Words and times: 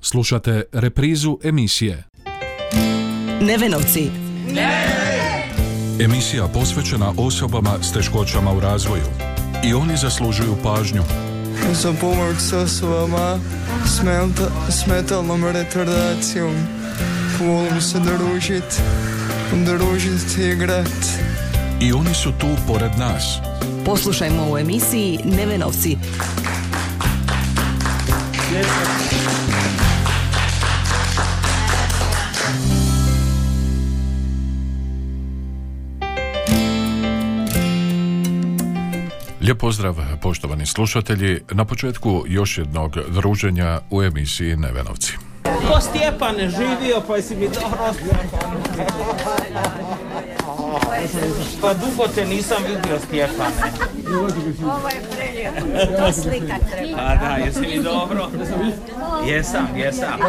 Slušate 0.00 0.62
reprizu 0.72 1.38
emisije. 1.44 2.04
Nevenovci. 3.40 4.10
Emisija 6.00 6.48
posvećena 6.48 7.12
osobama 7.16 7.70
s 7.82 7.92
teškoćama 7.92 8.52
u 8.52 8.60
razvoju. 8.60 9.02
I 9.64 9.74
oni 9.74 9.96
zaslužuju 9.96 10.56
pažnju. 10.62 11.02
za 11.72 11.92
pomoć 12.00 12.36
s 12.38 12.52
osobama 12.52 13.38
s, 13.86 14.00
menta- 14.02 14.70
s 14.70 14.86
metalnom 14.86 15.44
retardacijom. 15.44 16.54
Volim 17.40 17.80
se 17.80 17.98
družit, 17.98 18.80
družit 19.52 20.38
i 20.38 20.42
igrat. 20.42 20.88
I 21.80 21.92
oni 21.92 22.14
su 22.14 22.32
tu 22.32 22.46
pored 22.66 22.90
nas. 22.98 23.38
Poslušajmo 23.84 24.52
u 24.52 24.58
emisiji 24.58 25.18
Nevenovci. 25.24 25.96
Lijep 39.50 39.60
pozdrav 39.60 39.96
poštovani 40.22 40.66
slušatelji. 40.66 41.40
Na 41.50 41.64
početku 41.64 42.24
još 42.26 42.58
jednog 42.58 42.96
druženja 43.08 43.80
u 43.90 44.02
emisiji 44.02 44.56
Nevenovci. 44.56 45.12
Ko 45.42 45.80
Stjepane 45.80 46.50
živio, 46.50 47.02
pa 47.06 47.16
jesi 47.16 47.36
mi 47.36 47.48
dobro... 47.48 47.94
Pa 51.60 51.74
dugo 51.74 52.08
te 52.14 52.24
nisam 52.24 52.62
vidio 52.62 52.98
Stjepane. 53.06 53.72
Ovo 54.64 54.88
je 54.88 55.02
prelijepo. 55.16 55.96
To 55.96 56.12
slika 56.12 56.56
treba. 56.70 56.96
Pa 56.96 57.16
da, 57.16 57.36
jesi 57.44 57.60
mi 57.60 57.82
dobro? 57.82 58.30
Jesam, 59.26 59.68
jesam. 59.76 60.20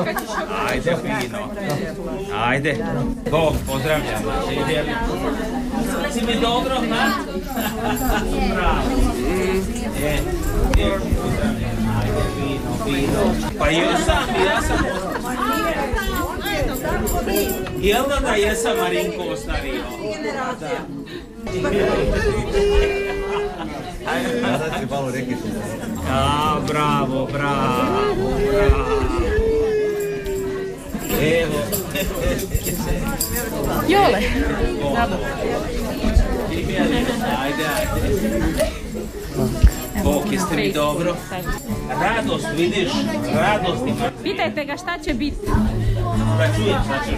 Ajde, 0.70 0.98
fino. 1.02 1.40
Ajde. 2.36 2.86
Bog, 3.32 3.54
pozdravljam. 3.68 4.24
Živjeli. 4.50 4.92
Si 6.14 6.22
mi 6.26 6.36
dobro, 6.42 6.76
ha? 6.76 7.24
Bravo. 8.54 8.82
Je, 10.02 10.14
je, 10.78 11.00
pozdravljam. 11.00 11.72
Ajde, 12.00 12.22
fino, 12.36 12.72
fino. 12.86 13.50
Pa 13.60 13.68
jesam, 13.68 14.24
ja 14.46 14.62
sam 14.62 14.78
Jel 17.80 18.04
da 18.10 18.20
da 18.20 18.36
jesam 18.36 18.78
Marinko 18.78 19.24
ostario? 19.24 19.82
A, 26.10 26.60
bravo, 26.68 27.28
bravo, 27.32 28.32
bravo. 28.52 29.02
Evo. 31.22 31.60
Jole, 33.88 34.22
Ajde, 36.68 37.64
ajde. 37.66 38.22
Bog, 40.04 40.24
jeste 40.32 40.56
mi 40.56 40.72
dobro? 40.74 41.16
Radost, 42.02 42.48
vidiš, 42.58 42.92
radost 43.34 43.88
ima. 43.88 44.12
pitajte 44.24 44.66
ga 44.66 44.78
šta 44.78 45.00
će 45.06 45.14
biti. 45.14 45.38
Da 46.38 46.48
čujem 46.56 46.78
šta 46.86 47.00
će. 47.06 47.18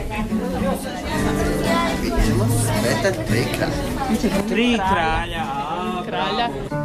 Tri 4.50 4.78
kralja. 4.78 5.44
a, 5.44 6.04
Kralja. 6.06 6.48
Dio 6.48 6.83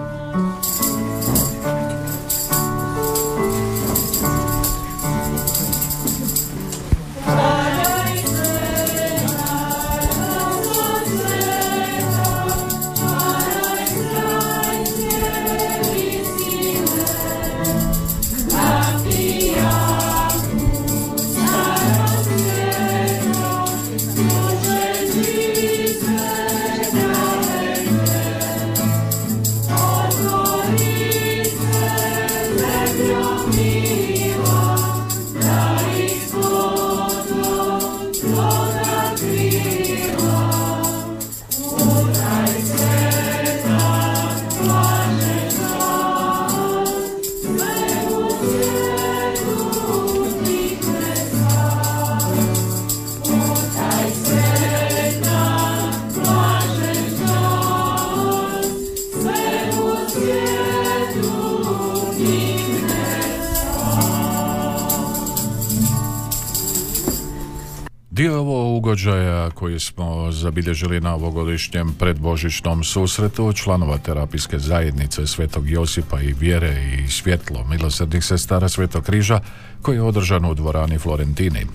smo 69.79 70.33
zabilježili 70.33 71.01
na 71.01 71.15
ovogodišnjem 71.15 71.95
predbožićnom 71.99 72.85
susretu 72.85 73.53
članova 73.53 73.99
terapijske 73.99 74.59
zajednice 74.59 75.27
Svetog 75.27 75.71
Josipa 75.71 76.21
i 76.21 76.35
vjere 76.41 76.99
i 76.99 77.11
svjetlo 77.11 77.65
milosrdnih 77.65 78.25
sestara 78.25 78.69
Svetog 78.69 79.05
križa 79.05 79.41
koji 79.83 79.97
je 79.97 80.03
održan 80.03 80.45
u 80.45 80.55
dvorani 80.55 80.99
Florentini. 80.99 81.67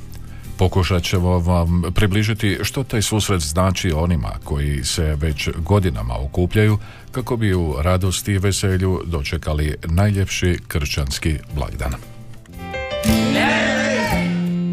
Pokušat 0.57 1.03
ćemo 1.03 1.39
vam 1.39 1.81
približiti 1.95 2.59
što 2.63 2.83
taj 2.83 3.01
susret 3.01 3.41
znači 3.41 3.91
onima 3.91 4.31
koji 4.43 4.83
se 4.83 5.15
već 5.15 5.49
godinama 5.55 6.13
okupljaju 6.19 6.77
kako 7.11 7.37
bi 7.37 7.53
u 7.53 7.75
radosti 7.81 8.31
i 8.31 8.37
veselju 8.37 9.01
dočekali 9.05 9.75
najljepši 9.83 10.59
kršćanski 10.67 11.37
blagdan. 11.55 11.93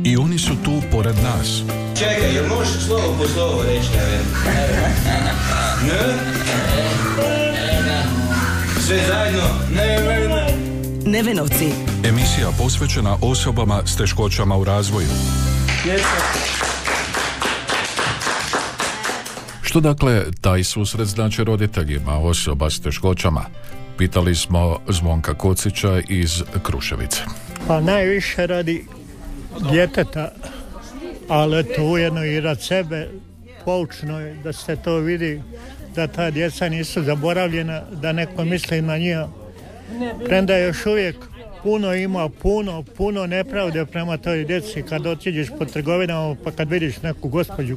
I 0.04 0.16
oni 0.16 0.38
su 0.38 0.54
tu 0.64 0.82
pored 0.92 1.14
nas. 1.22 1.62
Čekaj, 1.98 2.34
jel 2.34 2.48
možeš 2.48 2.86
slovo 2.86 3.16
po 3.18 3.28
slovo 3.28 3.62
reći, 3.62 3.88
ne 3.96 4.20
Ne? 5.86 6.14
Sve 8.80 8.98
zajedno? 9.08 9.42
Ne, 9.76 9.98
ne, 10.00 10.28
ne. 10.28 10.54
Nevenovci. 11.04 11.72
Emisija 12.04 12.48
posvećena 12.58 13.16
osobama 13.22 13.82
s 13.86 13.96
teškoćama 13.96 14.56
u 14.56 14.64
razvoju. 14.64 15.08
Što 19.62 19.80
dakle 19.80 20.24
taj 20.40 20.64
susret 20.64 21.08
znači 21.08 21.44
roditeljima 21.44 22.18
osoba 22.18 22.70
s 22.70 22.80
teškoćama? 22.80 23.44
Pitali 23.98 24.34
smo 24.34 24.78
Zvonka 24.88 25.34
Kocića 25.34 26.00
iz 26.08 26.42
Kruševice. 26.62 27.20
Pa 27.68 27.80
najviše 27.80 28.46
radi 28.46 28.84
djeteta, 29.70 30.32
ali 31.28 31.64
to 31.64 31.84
ujedno 31.84 32.24
i 32.24 32.40
rad 32.40 32.62
sebe 32.62 33.08
poučno 33.64 34.20
je 34.20 34.34
da 34.34 34.52
se 34.52 34.76
to 34.76 34.96
vidi 34.96 35.42
da 35.94 36.06
ta 36.06 36.30
djeca 36.30 36.68
nisu 36.68 37.02
zaboravljena, 37.02 37.82
da 38.02 38.12
neko 38.12 38.44
misli 38.44 38.82
na 38.82 38.98
njih. 38.98 39.16
Premda 40.26 40.56
još 40.56 40.86
uvijek 40.86 41.16
puno 41.62 41.94
ima, 41.94 42.28
puno, 42.28 42.82
puno 42.96 43.26
nepravde 43.26 43.86
prema 43.86 44.16
toj 44.16 44.44
djeci 44.44 44.82
kad 44.82 45.06
otiđeš 45.06 45.48
po 45.58 45.64
trgovinama 45.64 46.36
pa 46.44 46.50
kad 46.50 46.70
vidiš 46.70 47.02
neku 47.02 47.28
gospođu, 47.28 47.76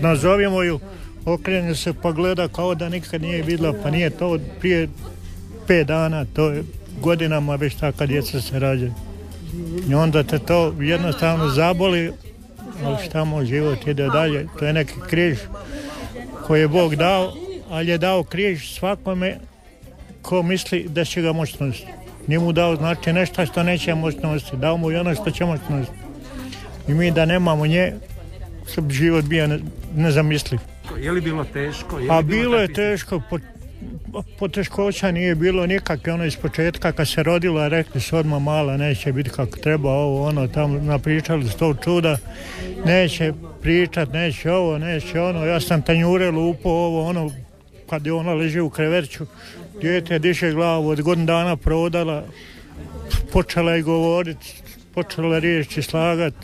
nazovimo 0.00 0.62
ju, 0.62 0.80
okrene 1.24 1.74
se 1.74 1.92
pa 2.02 2.12
gleda 2.12 2.48
kao 2.48 2.74
da 2.74 2.88
nikad 2.88 3.22
nije 3.22 3.42
vidjela, 3.42 3.74
pa 3.82 3.90
nije 3.90 4.10
to 4.10 4.38
prije 4.60 4.88
pet 5.66 5.86
dana, 5.86 6.24
to 6.24 6.50
je 6.50 6.62
godinama 7.00 7.56
već 7.56 7.74
takva 7.74 8.06
djeca 8.06 8.40
se 8.40 8.58
rađaju. 8.58 8.92
I 9.88 9.94
onda 9.94 10.22
te 10.22 10.38
to 10.38 10.74
jednostavno 10.80 11.48
zaboli, 11.48 12.12
ali 12.84 12.96
šta 13.04 13.24
mu 13.24 13.44
život 13.44 13.86
ide 13.86 14.08
dalje, 14.08 14.46
to 14.58 14.64
je 14.66 14.72
neki 14.72 14.94
križ 15.08 15.38
koji 16.42 16.60
je 16.60 16.68
Bog 16.68 16.96
dao, 16.96 17.32
ali 17.70 17.88
je 17.88 17.98
dao 17.98 18.22
križ 18.24 18.68
svakome 18.68 19.36
ko 20.22 20.42
misli 20.42 20.86
da 20.88 21.04
će 21.04 21.22
ga 21.22 21.32
moći 21.32 21.56
nositi. 21.60 21.86
Nije 22.26 22.38
mu 22.38 22.52
dao 22.52 22.76
znači 22.76 23.12
nešto 23.12 23.46
što 23.46 23.62
neće 23.62 23.94
moći 23.94 24.18
nositi, 24.18 24.56
dao 24.56 24.76
mu 24.76 24.92
i 24.92 24.96
ono 24.96 25.14
što 25.14 25.30
će 25.30 25.44
moći 25.44 25.62
nositi. 25.70 25.96
I 26.88 26.94
mi 26.94 27.10
da 27.10 27.24
nemamo 27.24 27.66
nje, 27.66 27.92
život 28.90 29.24
bio 29.24 29.46
ne- 29.46 29.58
nezamisliv. 29.94 30.60
Je 30.98 31.12
li 31.12 31.20
bilo 31.20 31.44
teško? 31.44 31.98
Je 31.98 32.02
li 32.02 32.10
A 32.10 32.22
bilo 32.22 32.56
je 32.56 32.68
takvih- 32.68 32.76
teško, 32.76 33.22
po- 33.30 33.38
poteškoća 34.38 35.10
nije 35.10 35.34
bilo 35.34 35.66
nikakve, 35.66 36.12
ono 36.12 36.24
iz 36.24 36.36
početka 36.36 36.92
kad 36.92 37.08
se 37.08 37.22
rodila, 37.22 37.68
rekli 37.68 38.00
su 38.00 38.16
odmah 38.16 38.42
mala, 38.42 38.76
neće 38.76 39.12
biti 39.12 39.30
kako 39.30 39.58
treba 39.58 39.90
ovo, 39.90 40.26
ono, 40.26 40.48
tamo 40.48 40.78
napričali 40.78 41.48
sto 41.48 41.74
čuda, 41.84 42.16
neće 42.84 43.32
pričat, 43.62 44.12
neće 44.12 44.52
ovo, 44.52 44.78
neće 44.78 45.20
ono, 45.20 45.46
ja 45.46 45.60
sam 45.60 45.82
tanjure 45.82 46.30
lupo 46.30 46.68
ovo, 46.68 47.08
ono, 47.08 47.30
kad 47.90 48.06
je 48.06 48.12
ona 48.12 48.34
leži 48.34 48.60
u 48.60 48.70
kreverću, 48.70 49.26
dijete 49.80 50.18
diše 50.18 50.52
glavu, 50.52 50.88
od 50.88 51.02
godin 51.02 51.26
dana 51.26 51.56
prodala, 51.56 52.24
počela 53.32 53.72
je 53.72 53.82
govorit, 53.82 54.38
počela 54.94 55.38
riječi 55.38 55.82
slagat, 55.82 56.34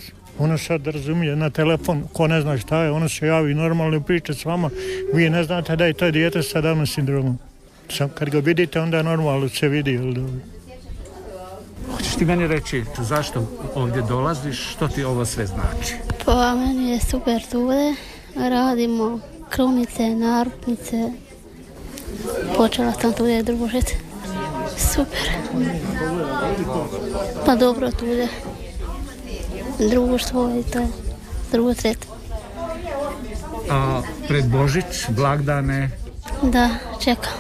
ona 0.41 0.59
sad 0.59 0.87
razumije 0.87 1.37
na 1.37 1.51
telefon, 1.51 2.05
ko 2.13 2.27
ne 2.27 2.41
zna 2.41 2.59
šta 2.59 2.83
je, 2.83 2.91
ona 2.91 3.09
se 3.09 3.27
javi 3.27 3.55
normalno 3.55 3.97
i 3.97 4.03
priča 4.03 4.35
s 4.35 4.45
vama, 4.45 4.71
vi 5.15 5.31
ne 5.31 5.45
znate 5.45 5.77
da 5.77 5.85
je 5.87 5.93
to 5.93 6.11
dijete 6.11 6.43
sa 6.43 6.63
Down 6.63 6.87
sindromom. 6.87 7.39
Sam, 7.89 8.09
kad 8.09 8.31
ga 8.31 8.39
vidite, 8.39 8.81
onda 8.81 9.03
normalno 9.03 9.49
se 9.49 9.69
vidi. 9.69 9.91
Jel, 9.93 10.13
da- 10.13 10.21
Hoćeš 11.93 12.15
ti 12.15 12.25
meni 12.25 12.47
reći 12.47 12.85
zašto 12.99 13.47
ovdje 13.75 14.03
dolaziš, 14.03 14.71
što 14.73 14.89
ti 14.89 15.05
ovo 15.05 15.25
sve 15.25 15.47
znači? 15.47 15.95
Pa 16.25 16.55
meni 16.55 16.91
je 16.91 17.01
super 17.01 17.43
tude. 17.51 17.95
Radimo 18.37 19.21
krunice, 19.51 20.09
narupnice. 20.09 21.11
Počela 22.57 22.93
sam 22.93 23.13
tude 23.13 23.43
družiti. 23.43 23.97
Super. 24.77 25.31
Pa 27.47 27.57
dobro 27.57 27.91
tude. 27.91 28.29
Društvo 29.81 30.51
i 30.57 30.71
to 30.71 30.79
je 30.79 30.89
drugo 31.53 31.75
treće. 31.75 31.99
A 33.71 34.03
pred 34.29 34.45
Božić, 34.47 34.85
blagdane, 35.09 35.91
Da, 36.43 36.69
čekam. 37.01 37.33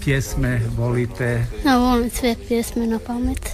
pjesme, 0.00 0.60
volite, 0.78 1.44
Ja 1.64 1.78
volim 1.78 2.10
sve 2.10 2.34
pjesme 2.48 2.86
na 2.86 2.98
pamet. 2.98 3.50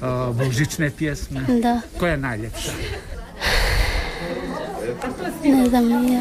a, 0.00 0.32
božićne 0.34 0.90
pjesme. 0.90 1.40
Da, 1.62 1.80
Koja 1.98 2.10
je 2.12 2.18
najljepša? 2.18 2.70
ne 5.44 5.68
znam 5.68 5.90
ja. 6.04 6.20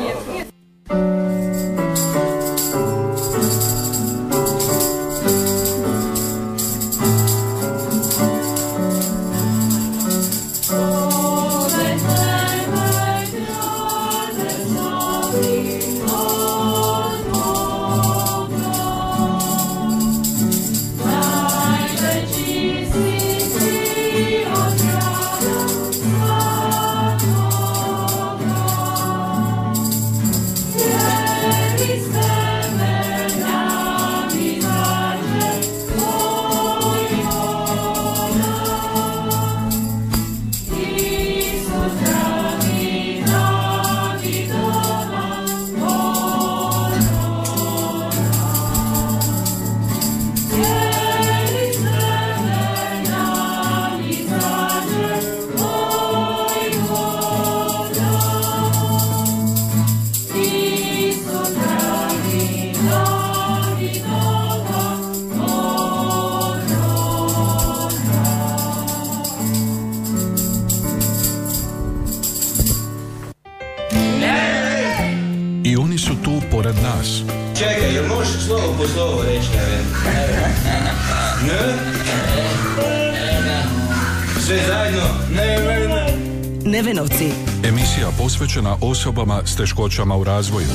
Nevenovci. 87.20 87.68
Emisija 87.68 88.10
posvećena 88.18 88.78
osobama 88.82 89.42
s 89.46 89.56
teškoćama 89.56 90.18
u 90.18 90.24
razvoju. 90.24 90.68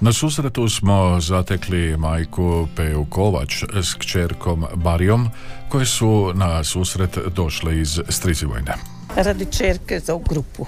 Na 0.00 0.12
susretu 0.12 0.68
smo 0.68 1.20
zatekli 1.20 1.96
majku 1.96 2.68
Peju 2.76 3.06
Kovač 3.10 3.64
s 3.82 3.94
kćerkom 3.94 4.66
Barijom, 4.74 5.28
koje 5.68 5.86
su 5.86 6.32
na 6.34 6.64
susret 6.64 7.18
došle 7.36 7.80
iz 7.80 8.00
Strizivojne. 8.08 8.74
radi 9.16 9.44
čerke 9.44 10.00
za 10.00 10.14
u 10.14 10.18
grupu. 10.18 10.66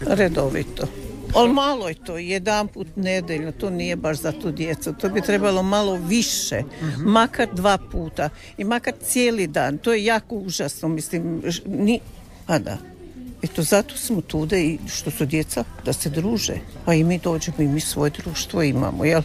Redovito. 0.00 0.86
Ali 1.34 1.52
malo 1.52 1.88
je 1.88 1.94
to, 1.94 2.18
jedan 2.18 2.68
put 2.68 2.86
nedeljno, 2.96 3.52
to 3.52 3.70
nije 3.70 3.96
baš 3.96 4.20
za 4.20 4.32
tu 4.32 4.50
djecu. 4.50 4.92
To 4.92 5.08
bi 5.08 5.20
trebalo 5.20 5.62
malo 5.62 5.94
više, 5.96 6.62
makar 6.98 7.48
dva 7.54 7.78
puta 7.92 8.28
i 8.58 8.64
makar 8.64 8.94
cijeli 9.02 9.46
dan. 9.46 9.78
To 9.78 9.92
je 9.92 10.04
jako 10.04 10.34
užasno, 10.34 10.88
mislim, 10.88 11.42
ni, 11.66 12.00
a 12.46 12.58
da. 12.58 12.78
Eto, 13.42 13.62
zato 13.62 13.96
smo 13.96 14.20
tu 14.20 14.46
da 14.46 14.58
i 14.58 14.78
što 14.86 15.10
su 15.10 15.26
djeca, 15.26 15.64
da 15.84 15.92
se 15.92 16.10
druže. 16.10 16.54
Pa 16.84 16.94
i 16.94 17.04
mi 17.04 17.18
dođemo 17.18 17.56
i 17.58 17.68
mi 17.68 17.80
svoje 17.80 18.10
društvo 18.10 18.62
imamo, 18.62 19.04
jel? 19.04 19.22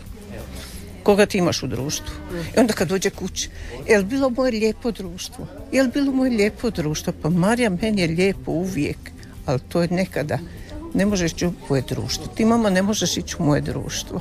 Koga 1.03 1.25
ti 1.25 1.37
imaš 1.37 1.63
u 1.63 1.67
društvu? 1.67 2.15
I 2.55 2.59
onda 2.59 2.73
kad 2.73 2.87
dođe 2.87 3.09
kući, 3.09 3.49
jel 3.87 4.03
bilo 4.03 4.29
moje 4.29 4.51
lijepo 4.51 4.91
društvo? 4.91 5.47
Jel 5.71 5.87
bilo 5.87 6.11
moje 6.11 6.31
lijepo 6.31 6.69
društvo? 6.69 7.13
Pa 7.21 7.29
Marija, 7.29 7.69
meni 7.69 8.01
je 8.01 8.07
lijepo 8.07 8.51
uvijek, 8.51 8.97
ali 9.45 9.59
to 9.59 9.81
je 9.81 9.87
nekada. 9.87 10.39
Ne 10.93 11.05
možeš 11.05 11.31
ići 11.31 11.45
u 11.47 11.53
moje 11.69 11.83
društvo. 11.89 12.27
Ti 12.27 12.45
mama 12.45 12.69
ne 12.69 12.81
možeš 12.81 13.17
ići 13.17 13.35
u 13.39 13.43
moje 13.43 13.61
društvo. 13.61 14.19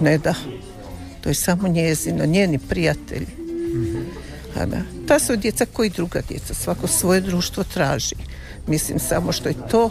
Ne 0.00 0.18
da. 0.18 0.34
To 1.20 1.28
je 1.28 1.34
samo 1.34 1.68
njezino, 1.68 2.26
njeni 2.26 2.58
prijatelji. 2.58 3.26
A 4.56 4.66
da. 4.66 4.80
Ta 5.08 5.18
su 5.18 5.36
djeca 5.36 5.66
koji 5.72 5.90
druga 5.90 6.20
djeca. 6.28 6.54
Svako 6.54 6.86
svoje 6.86 7.20
društvo 7.20 7.64
traži. 7.64 8.14
Mislim 8.66 8.98
samo 8.98 9.32
što 9.32 9.48
je 9.48 9.54
to, 9.70 9.90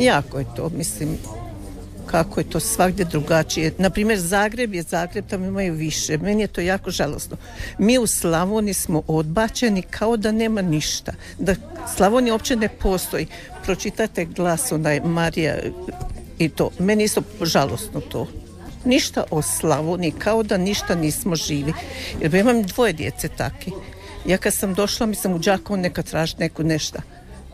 jako 0.00 0.38
je 0.38 0.46
to, 0.56 0.68
mislim, 0.68 1.08
kako 2.10 2.40
je 2.40 2.50
to 2.50 2.60
svagdje 2.60 3.04
drugačije. 3.04 3.72
Na 3.78 3.90
primjer, 3.90 4.18
Zagreb 4.18 4.74
je 4.74 4.82
Zagreb, 4.82 5.24
tamo 5.30 5.46
imaju 5.46 5.74
više. 5.74 6.18
Meni 6.18 6.42
je 6.42 6.46
to 6.46 6.60
jako 6.60 6.90
žalosno. 6.90 7.36
Mi 7.78 7.98
u 7.98 8.06
Slavoniji 8.06 8.74
smo 8.74 9.02
odbačeni 9.06 9.82
kao 9.82 10.16
da 10.16 10.32
nema 10.32 10.62
ništa. 10.62 11.12
Da 11.38 11.54
Slavonija 11.96 12.34
uopće 12.34 12.56
ne 12.56 12.68
postoji. 12.68 13.26
Pročitajte 13.64 14.24
glas, 14.24 14.72
onaj 14.72 15.00
Marija 15.00 15.56
i 16.38 16.48
to. 16.48 16.70
Meni 16.78 17.02
je 17.02 17.04
isto 17.04 17.22
žalosno 17.42 18.00
to. 18.00 18.26
Ništa 18.84 19.24
o 19.30 19.42
Slavoniji, 19.42 20.12
kao 20.18 20.42
da 20.42 20.56
ništa 20.56 20.94
nismo 20.94 21.36
živi. 21.36 21.72
Jer 22.20 22.34
imam 22.34 22.62
dvoje 22.62 22.92
djece 22.92 23.28
taki. 23.28 23.72
Ja 24.26 24.38
kad 24.38 24.54
sam 24.54 24.74
došla, 24.74 25.06
mislim 25.06 25.32
u 25.32 25.38
Đakovo 25.38 25.76
neka 25.76 26.02
traži 26.02 26.34
neku 26.38 26.62
nešta. 26.62 27.02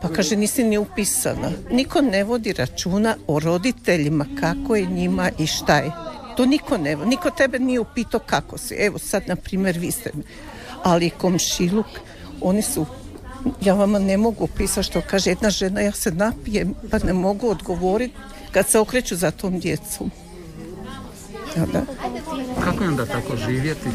Pa 0.05 0.13
kaže, 0.13 0.35
nisi 0.35 0.63
ni 0.63 0.77
upisana. 0.77 1.51
Niko 1.71 2.01
ne 2.01 2.23
vodi 2.23 2.53
računa 2.53 3.15
o 3.27 3.39
roditeljima, 3.39 4.25
kako 4.39 4.75
je 4.75 4.85
njima 4.85 5.31
i 5.39 5.47
šta 5.47 5.77
je. 5.77 5.91
To 6.37 6.45
niko 6.45 6.77
ne 6.77 6.95
vodi. 6.95 7.09
Niko 7.09 7.29
tebe 7.29 7.59
nije 7.59 7.79
upitao 7.79 8.19
kako 8.19 8.57
si. 8.57 8.73
Evo 8.73 8.99
sad, 8.99 9.23
na 9.27 9.35
primjer, 9.35 9.77
vi 9.77 9.91
ste. 9.91 10.11
Ali 10.83 11.09
komšiluk, 11.09 11.85
oni 12.41 12.61
su 12.61 12.85
ja 13.61 13.73
vama 13.73 13.99
ne 13.99 14.17
mogu 14.17 14.43
upisati 14.43 14.87
što 14.87 15.01
kaže 15.01 15.29
jedna 15.29 15.49
žena, 15.49 15.81
ja 15.81 15.91
se 15.91 16.11
napijem 16.11 16.73
pa 16.91 16.97
ne 16.99 17.13
mogu 17.13 17.49
odgovoriti 17.49 18.13
kad 18.51 18.69
se 18.69 18.79
okreću 18.79 19.15
za 19.15 19.31
tom 19.31 19.59
djecom. 19.59 20.11
Ja, 21.57 21.65
da. 21.65 21.81
Kako 22.63 22.83
je 22.83 22.89
onda 22.89 23.05
tako 23.05 23.35
živjeti? 23.37 23.89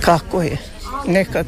Kako 0.00 0.42
je? 0.42 0.56
Nekad, 1.06 1.46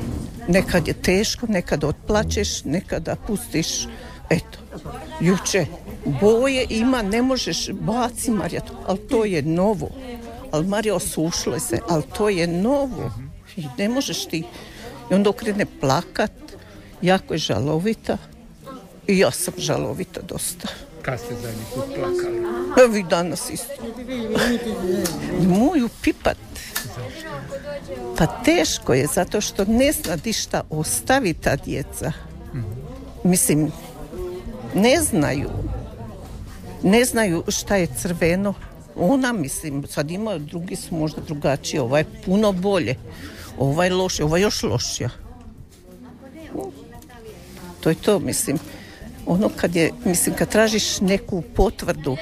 nekad 0.50 0.88
je 0.88 0.94
teško, 0.94 1.46
nekad 1.48 1.84
otplačeš, 1.84 2.64
nekada 2.64 3.16
pustiš, 3.26 3.86
eto, 4.30 4.58
juče, 5.20 5.66
boje 6.20 6.66
ima, 6.70 7.02
ne 7.02 7.22
možeš, 7.22 7.70
baci 7.72 8.30
Marija, 8.30 8.62
ali 8.86 8.98
to 8.98 9.24
je 9.24 9.42
novo. 9.42 9.90
Ali 10.52 10.66
Marija 10.66 10.94
osušilo 10.94 11.54
je 11.56 11.60
se, 11.60 11.78
ali 11.88 12.02
to 12.16 12.28
je 12.28 12.46
novo. 12.46 13.10
I 13.56 13.64
ne 13.78 13.88
možeš 13.88 14.26
ti. 14.26 14.44
I 15.10 15.14
onda 15.14 15.30
okrene 15.30 15.66
plakat, 15.80 16.32
jako 17.02 17.34
je 17.34 17.38
žalovita. 17.38 18.18
I 19.06 19.18
ja 19.18 19.30
sam 19.30 19.54
žalovita 19.56 20.20
dosta. 20.22 20.68
Kad 21.02 21.20
ste 21.20 21.34
zadnji 21.34 21.64
put 21.74 21.84
plakali? 21.94 22.59
Evo 22.78 22.96
i 22.96 23.02
danas 23.02 23.50
isto. 23.50 23.72
Moju 25.40 25.88
pipat. 26.02 26.36
Pa 28.18 28.26
teško 28.26 28.94
je, 28.94 29.06
zato 29.14 29.40
što 29.40 29.64
ne 29.64 29.92
zna 29.92 30.16
di 30.16 30.32
šta 30.32 30.62
ostavi 30.70 31.34
ta 31.34 31.56
djeca. 31.56 32.12
Mislim, 33.24 33.72
ne 34.74 35.00
znaju. 35.02 35.50
Ne 36.82 37.04
znaju 37.04 37.44
šta 37.48 37.76
je 37.76 37.88
crveno. 37.98 38.54
Ona, 38.96 39.32
mislim, 39.32 39.86
sad 39.86 40.10
ima, 40.10 40.38
drugi 40.38 40.76
su 40.76 40.94
možda 40.94 41.20
drugačiji, 41.20 41.80
ovaj 41.80 42.04
puno 42.24 42.52
bolje. 42.52 42.96
Ovaj 43.58 43.90
ovaj 44.22 44.40
je 44.40 44.42
još 44.42 44.62
lošija. 44.62 45.10
To 47.80 47.88
je 47.88 47.94
to, 47.94 48.18
mislim. 48.18 48.58
Ono 49.26 49.50
kad 49.56 49.76
je, 49.76 49.90
mislim, 50.04 50.36
kad 50.36 50.48
tražiš 50.48 51.00
neku 51.00 51.42
potvrdu, 51.56 52.16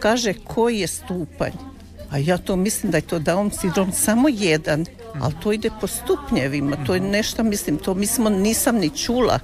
kaže 0.00 0.34
koji 0.44 0.78
je 0.78 0.86
stupanj. 0.86 1.52
A 2.10 2.18
ja 2.18 2.38
to 2.38 2.56
mislim 2.56 2.92
da 2.92 2.98
je 2.98 3.02
to 3.02 3.18
Down 3.18 3.50
sindrom 3.60 3.92
samo 3.92 4.28
jedan, 4.28 4.86
ali 5.20 5.34
to 5.42 5.52
ide 5.52 5.70
po 5.80 5.86
stupnjevima. 5.86 6.76
To 6.86 6.94
je 6.94 7.00
nešto, 7.00 7.42
mislim, 7.42 7.78
to 7.78 7.94
mislim, 7.94 8.42
nisam 8.42 8.76
ni 8.76 8.90
čula 8.90 9.38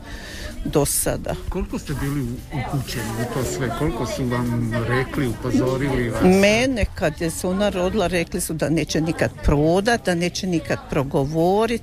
do 0.65 0.85
sada. 0.85 1.35
Koliko 1.49 1.79
ste 1.79 1.95
bili 2.01 2.27
upućeni 2.47 3.11
u 3.23 3.35
to 3.35 3.45
sve? 3.45 3.71
Koliko 3.79 4.07
su 4.07 4.25
vam 4.25 4.73
rekli, 4.89 5.29
upozorili 5.29 6.09
vas? 6.11 6.23
Mene 6.23 6.87
kad 6.95 7.21
je 7.21 7.31
se 7.31 7.47
ona 7.47 7.69
rodila 7.69 8.07
rekli 8.07 8.41
su 8.41 8.55
da 8.55 8.69
neće 8.69 9.01
nikad 9.01 9.31
prodat, 9.43 10.07
da 10.07 10.15
neće 10.15 10.47
nikad 10.47 10.79
progovorit. 10.91 11.83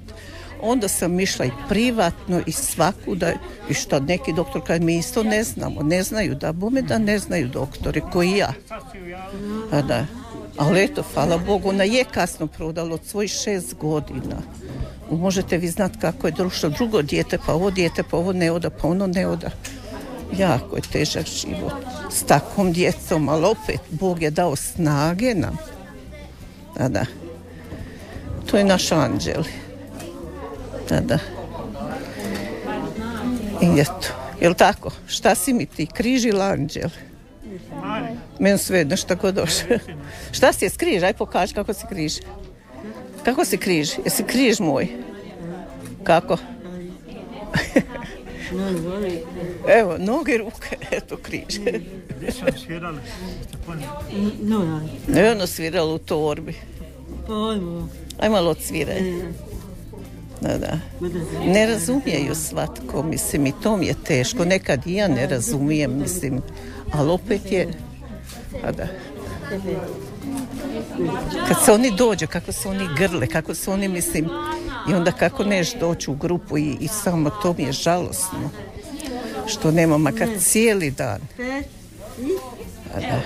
Onda 0.65 0.88
sam 0.88 1.20
išla 1.20 1.46
i 1.46 1.51
privatno 1.70 2.41
i 2.46 2.51
svakuda 2.51 3.32
i 3.70 3.74
što 3.74 4.00
neki 4.00 4.34
doktor 4.34 4.62
kaže 4.67 4.79
mi 4.79 4.98
isto 4.98 5.24
ne 5.24 5.43
znamo, 5.43 5.82
ne 5.82 6.03
znaju 6.03 6.36
da 6.36 6.51
bome 6.51 6.82
da 6.82 6.98
ne 6.98 7.20
znaju 7.20 7.48
doktori 7.48 8.01
koji 8.12 8.32
ja. 8.32 8.53
A 9.72 9.82
da. 9.82 10.05
Ali 10.58 10.84
eto, 10.84 11.03
hvala 11.13 11.38
Bogu, 11.38 11.70
ona 11.70 11.84
je 11.84 12.03
kasno 12.03 12.48
prodala 12.48 12.93
od 12.93 13.05
svojih 13.05 13.32
šest 13.32 13.75
godina. 13.75 14.36
Možete 15.12 15.58
vi 15.58 15.67
znati 15.67 16.00
kako 16.00 16.27
je 16.27 16.32
došlo 16.32 16.70
drugo 16.70 17.01
dijete, 17.01 17.38
pa 17.46 17.53
ovo 17.53 17.72
dijete, 17.72 18.03
pa 18.03 18.17
ovo 18.17 18.34
ne 18.34 18.51
oda, 18.51 18.70
pa 18.70 18.88
ono 18.88 19.08
ne 19.08 19.27
oda. 19.27 19.50
Jako 20.38 20.75
je 20.75 20.82
težak 20.91 21.25
život 21.25 21.74
s 22.12 22.24
takvom 22.24 22.74
djecom, 22.74 23.29
ali 23.29 23.46
opet 23.46 23.79
Bog 23.89 24.22
je 24.22 24.32
dao 24.32 24.55
snage 24.55 25.36
nam. 25.36 25.58
Da, 26.77 26.89
da. 26.89 27.05
To 28.46 28.58
je 28.58 28.63
naš 28.63 28.91
anđel. 28.91 29.43
Da, 30.90 31.00
da. 31.00 31.20
I 33.62 33.80
eto. 33.80 34.08
Jel 34.42 34.54
tako? 34.54 34.92
Šta 35.08 35.36
si 35.36 35.54
mi 35.54 35.66
ti? 35.66 35.88
Križ 35.94 36.25
ili 36.25 36.42
anđel? 36.42 36.90
Meni 38.40 38.58
sve 38.58 38.78
jedno 38.78 38.98
šta 38.98 39.16
god 39.16 39.36
došlo. 39.36 39.78
Šta 40.38 40.54
si 40.54 40.66
je 40.66 40.70
skriž? 40.70 41.04
Aj 41.04 41.13
pokaži 41.13 41.54
kako 41.54 41.74
si 41.74 41.86
križ. 41.90 42.13
Kako 43.25 43.46
si 43.46 43.58
križ? 43.58 43.92
Jesi 44.06 44.24
križ 44.24 44.60
moj? 44.60 44.88
Kako? 46.04 46.38
Evo, 49.80 49.98
noge, 49.98 50.38
ruke, 50.38 50.78
eto 50.92 51.18
križ. 51.18 51.60
Gdje 52.18 52.32
sam 52.32 52.48
svirali? 52.66 53.00
Evo 55.16 55.32
ono 55.32 55.48
sviralo 55.48 55.96
u 55.96 55.98
torbi. 55.98 56.56
Aj 58.20 58.30
malo 58.30 58.52
odsviraj. 58.52 59.02
Da, 60.43 60.57
da. 60.57 60.79
Ne 61.45 61.65
razumijaju 61.65 62.35
svatko, 62.35 63.03
mislim, 63.03 63.47
i 63.47 63.53
to 63.63 63.77
mi 63.77 63.85
je 63.85 63.95
teško. 64.03 64.45
Nekad 64.45 64.88
i 64.88 64.93
ja 64.93 65.07
ne 65.07 65.27
razumijem, 65.27 66.00
mislim, 66.00 66.41
ali 66.93 67.12
opet 67.12 67.51
je... 67.51 67.67
A 68.63 68.71
da. 68.71 68.88
Kad 71.47 71.57
se 71.65 71.71
oni 71.71 71.91
dođu, 71.97 72.27
kako 72.27 72.51
se 72.51 72.69
oni 72.69 72.88
grle, 72.97 73.27
kako 73.27 73.55
se 73.55 73.71
oni, 73.71 73.88
mislim, 73.88 74.29
i 74.89 74.93
onda 74.93 75.12
kako 75.12 75.43
neš 75.43 75.73
doći 75.73 76.12
u 76.12 76.15
grupu 76.15 76.57
i, 76.57 76.77
i 76.79 76.88
samo 76.88 77.29
to 77.29 77.55
mi 77.57 77.63
je 77.63 77.71
žalosno. 77.71 78.50
Što 79.47 79.71
nema 79.71 79.97
makar 79.97 80.27
cijeli 80.39 80.91
dan. 80.91 81.21
A 82.95 83.00
da. 83.00 83.21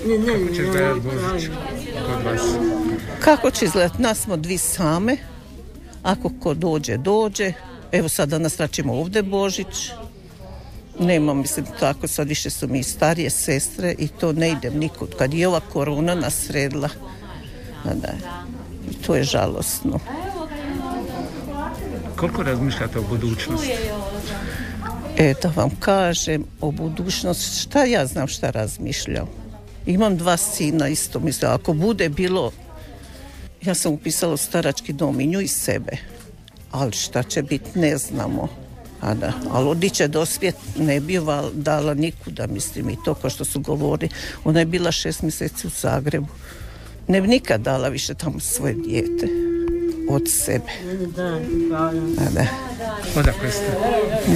Kako 0.00 0.54
će 0.54 0.62
izgledat 0.62 0.98
Božić 1.02 1.50
kod 2.06 2.24
vas? 2.24 2.42
Kako 3.20 3.50
će 3.50 3.64
izgledat? 3.64 3.98
Nas 3.98 4.18
smo 4.18 4.36
dvi 4.36 4.58
same. 4.58 5.16
Ako 6.08 6.30
ko 6.40 6.54
dođe, 6.54 6.96
dođe. 6.96 7.52
Evo 7.92 8.08
sad 8.08 8.28
danas 8.28 8.60
račimo 8.60 8.94
ovdje 8.94 9.22
Božić. 9.22 9.90
Nema, 11.00 11.34
mislim, 11.34 11.66
tako 11.80 12.08
sad 12.08 12.28
više 12.28 12.50
su 12.50 12.68
mi 12.68 12.82
starije 12.82 13.30
sestre 13.30 13.94
i 13.98 14.08
to 14.08 14.32
ne 14.32 14.50
idem 14.50 14.78
nikud. 14.78 15.14
Kad 15.18 15.34
je 15.34 15.48
ova 15.48 15.60
korona 15.60 16.14
nas 16.14 16.34
sredila. 16.46 16.88
A 17.84 17.94
da, 17.94 18.12
i 18.90 18.94
to 18.94 19.14
je 19.14 19.22
žalosno. 19.22 19.98
Koliko 22.16 22.42
razmišljate 22.42 22.98
o 22.98 23.02
budućnosti? 23.02 23.72
E, 25.16 25.34
da 25.42 25.52
vam 25.56 25.70
kažem 25.80 26.44
o 26.60 26.70
budućnosti, 26.70 27.60
šta 27.60 27.84
ja 27.84 28.06
znam 28.06 28.28
šta 28.28 28.50
razmišljam. 28.50 29.26
Imam 29.86 30.16
dva 30.16 30.36
sina 30.36 30.88
isto, 30.88 31.20
mislim, 31.20 31.50
ako 31.50 31.72
bude 31.72 32.08
bilo, 32.08 32.52
ja 33.62 33.74
sam 33.74 33.92
upisala 33.92 34.34
u 34.34 34.36
starački 34.36 34.92
dom 34.92 35.20
i 35.20 35.26
nju 35.26 35.40
i 35.40 35.48
sebe, 35.48 35.96
ali 36.70 36.92
šta 36.92 37.22
će 37.22 37.42
biti 37.42 37.78
ne 37.78 37.96
znamo. 37.98 38.48
A 39.00 39.14
da, 39.14 39.32
ali 39.50 39.68
odi 39.68 39.90
će 39.90 40.08
do 40.08 40.26
svijet 40.26 40.56
ne 40.76 41.00
bi 41.00 41.18
val- 41.18 41.50
dala 41.52 41.94
nikuda, 41.94 42.46
mislim, 42.46 42.90
i 42.90 42.96
to 43.04 43.14
kao 43.14 43.30
što 43.30 43.44
su 43.44 43.60
govori. 43.60 44.08
Ona 44.44 44.58
je 44.60 44.66
bila 44.66 44.92
šest 44.92 45.22
mjeseci 45.22 45.66
u 45.66 45.70
Zagrebu. 45.70 46.26
Ne 47.08 47.20
bi 47.20 47.28
nikad 47.28 47.60
dala 47.60 47.88
više 47.88 48.14
tamo 48.14 48.40
svoje 48.40 48.74
dijete 48.74 49.28
od 50.10 50.22
sebe. 50.28 50.72
A 52.18 52.30
da. 52.34 52.46
Odakle 53.16 53.50
ste? 53.50 53.66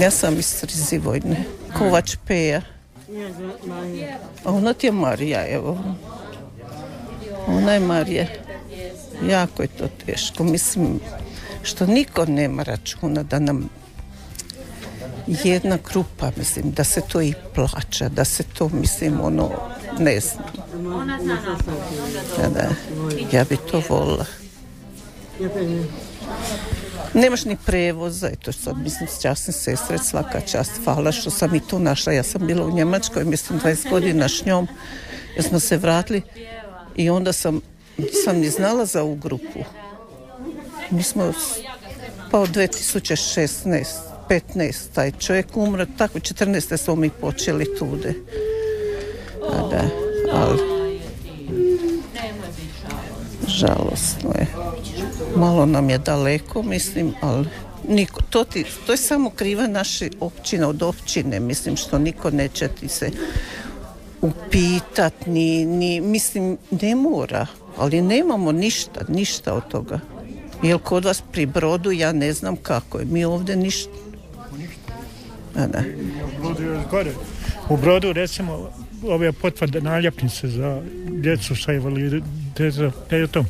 Ja 0.01 0.11
sam 0.11 0.39
iz 0.39 0.47
Strizivojne, 0.47 1.45
Kovač 1.79 2.17
Peja. 2.27 2.63
A 4.45 4.53
ona 4.53 4.73
ti 4.75 4.87
je 4.87 4.93
Marija, 4.93 5.47
evo. 5.49 5.79
Ona 7.47 7.73
je 7.73 7.81
Marija. 7.81 8.27
Jako 9.31 9.63
je 9.63 9.69
to 9.69 9.89
teško. 10.07 10.45
Mislim, 10.45 11.01
što 11.63 11.87
niko 11.87 12.27
nema 12.27 12.63
računa 12.63 13.23
da 13.23 13.39
nam 13.39 13.69
jedna 15.27 15.79
grupa, 15.93 16.31
mislim, 16.37 16.71
da 16.71 16.85
se 16.85 17.01
to 17.09 17.23
i 17.23 17.35
plaća, 17.55 18.09
da 18.09 18.25
se 18.25 18.43
to, 18.43 18.69
mislim, 18.69 19.21
ono, 19.21 19.51
ne 19.99 20.21
znam. 20.21 20.45
Da, 22.39 22.49
da, 22.49 22.69
ja 23.33 23.45
bi 23.45 23.57
to 23.71 23.83
volila. 23.89 24.25
Nemaš 27.15 27.45
ni 27.45 27.57
prevoza, 27.67 28.29
eto 28.29 28.53
sad 28.53 28.79
mislim 28.79 29.09
časne 29.23 29.53
sestre, 29.53 29.99
svaka 29.99 30.41
čast, 30.41 30.73
hvala 30.85 31.13
što 31.13 31.31
sam 31.31 31.55
i 31.55 31.61
tu 31.61 31.79
našla. 31.79 32.13
Ja 32.13 32.23
sam 32.23 32.47
bila 32.47 32.67
u 32.67 32.71
Njemačkoj, 32.71 33.25
mislim 33.25 33.61
20 33.61 33.91
godina 33.91 34.29
s 34.29 34.45
njom, 34.45 34.69
jer 35.35 35.45
smo 35.45 35.61
se 35.61 35.77
vratili 35.77 36.23
i 36.97 37.11
onda 37.11 37.33
sam, 37.33 37.61
sam 38.25 38.37
ni 38.37 38.51
znala 38.51 38.85
za 38.85 39.03
ovu 39.03 39.15
grupu. 39.15 39.65
Mi 40.91 41.03
smo 41.03 41.33
pa 42.31 42.39
od 42.39 42.49
2016, 42.49 43.85
15, 44.29 44.75
taj 44.95 45.13
čovjek 45.13 45.47
umro, 45.57 45.87
tako 45.99 46.19
14. 46.19 46.77
smo 46.77 46.95
mi 46.95 47.11
počeli 47.11 47.77
tude. 47.79 48.15
A 49.51 49.69
da, 49.71 49.83
ali 50.33 50.73
žalostno 53.49 54.31
je. 54.39 54.47
Malo 55.37 55.67
nam 55.67 55.91
je 55.91 55.99
daleko, 55.99 56.63
mislim, 56.63 57.15
ali 57.21 57.47
niko, 57.89 58.21
to, 58.31 58.45
ti, 58.45 58.65
to 58.87 58.93
je 58.93 58.97
samo 58.97 59.31
kriva 59.31 59.67
naše 59.67 60.11
općine 60.21 60.67
od 60.67 60.83
općine, 60.83 61.41
mislim, 61.41 61.77
što 61.77 61.99
niko 61.99 62.31
neće 62.31 62.69
ti 62.69 62.89
se 62.89 63.11
upitat, 64.21 65.27
ni, 65.27 65.65
ni, 65.65 66.01
mislim, 66.01 66.59
ne 66.71 66.95
mora, 66.95 67.47
ali 67.77 68.03
nemamo 68.03 68.53
ništa, 68.53 69.01
ništa 69.09 69.55
od 69.55 69.69
toga. 69.69 70.01
Jel 70.63 70.79
kod 70.79 71.05
vas 71.05 71.23
pri 71.33 71.47
brodu, 71.47 71.93
ja 71.93 72.13
ne 72.13 72.33
znam 72.33 72.57
kako 72.57 72.99
je, 72.99 73.05
mi 73.05 73.25
ovdje 73.25 73.57
ništa. 73.57 73.91
A 75.55 75.67
da. 75.67 75.83
U 77.69 77.77
Brodu 77.77 78.13
recimo 78.13 78.71
ove 79.09 79.33
potvrde 79.33 79.81
naljepnice 79.81 80.49
za 80.49 80.83
djecu 81.09 81.57
sa 81.57 81.73
invaliditetom. 81.73 83.47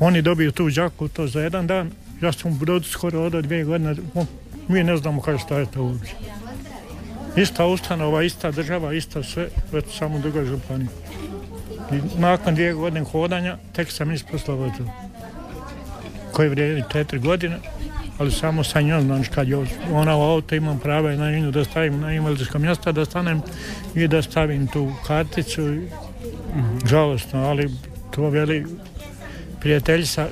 Oni 0.00 0.22
dobiju 0.22 0.52
tu 0.52 0.70
đaku 0.70 1.08
to 1.08 1.26
za 1.26 1.40
jedan 1.40 1.66
dan. 1.66 1.90
Ja 2.22 2.32
sam 2.32 2.52
u 2.52 2.54
Brodu 2.54 2.88
skoro 2.88 3.20
od 3.20 3.32
dvije 3.32 3.64
godine. 3.64 3.94
Mi 4.68 4.84
ne 4.84 4.96
znamo 4.96 5.20
kaj 5.20 5.38
šta 5.38 5.58
je 5.58 5.66
to 5.66 5.82
uopće. 5.82 6.14
Ista 7.36 7.66
ustanova, 7.66 8.22
ista 8.22 8.50
država, 8.50 8.94
ista 8.94 9.22
sve, 9.22 9.48
već 9.72 9.84
samo 9.98 10.16
u 10.16 10.20
drugoj 10.20 10.44
županiji. 10.44 10.88
I 11.92 12.20
nakon 12.20 12.54
dvije 12.54 12.74
godine 12.74 13.04
hodanja 13.04 13.56
tek 13.72 13.92
sam 13.92 14.12
isposlao 14.12 14.70
to. 14.78 14.84
Koji 16.32 16.48
vrijedi 16.48 16.82
četiri 16.92 17.18
godine, 17.18 17.56
ali 18.18 18.30
samo 18.32 18.64
sa 18.64 18.80
njom, 18.80 19.02
znači 19.02 19.30
kad 19.30 19.48
je 19.48 19.56
ona 19.92 20.16
u 20.16 20.22
auto 20.22 20.54
imam 20.54 20.78
prava 20.78 21.12
na 21.12 21.30
nju 21.30 21.50
da 21.50 21.64
stavim 21.64 22.00
na 22.00 22.12
invalidsko 22.12 22.58
mjesto, 22.58 22.92
da 22.92 23.04
stanem 23.04 23.42
i 23.94 24.08
da 24.08 24.22
stavim 24.22 24.66
tu 24.66 24.92
karticu. 25.06 25.72
i- 25.74 25.88
Žalostno, 26.86 27.40
ali 27.40 27.70
to 28.10 28.28
veli 28.28 28.66
prijateljica 29.60 30.28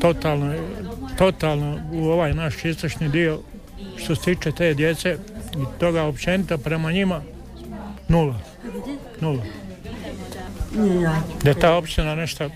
totalno, 0.00 0.54
totalno 1.18 1.78
u 1.92 2.04
ovaj 2.04 2.34
naš 2.34 2.64
istočni 2.64 3.08
dio 3.08 3.40
što 3.96 4.14
se 4.14 4.22
tiče 4.22 4.52
te 4.52 4.74
djece 4.74 5.16
i 5.54 5.78
toga 5.80 6.02
općenito 6.02 6.58
prema 6.58 6.92
njima 6.92 7.22
nula. 8.08 8.38
Nula. 9.20 9.42
Da 11.44 11.54
ta 11.54 11.76
općina 11.76 12.14
nešto 12.14 12.50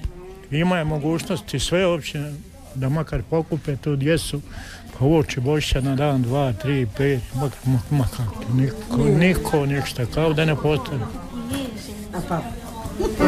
ima 0.50 0.78
je 0.78 0.85
mogućnosti 0.85 1.58
sve 1.58 1.87
općine 1.87 2.35
da 2.75 2.88
makar 2.88 3.23
pokupe 3.30 3.76
tu 3.76 3.96
djecu 3.96 4.40
pa 4.99 5.04
uoči 5.04 5.40
Božića 5.40 5.80
na 5.80 5.94
dan, 5.94 6.23
dva, 6.23 6.52
tri, 6.52 6.87
pet, 6.96 7.23
makar, 7.35 7.58
makar, 7.90 8.26
niko, 8.54 8.96
niko 8.96 9.66
ništa, 9.66 10.06
kao 10.06 10.32
da 10.32 10.44
ne 10.44 10.56
postoji. 10.56 11.00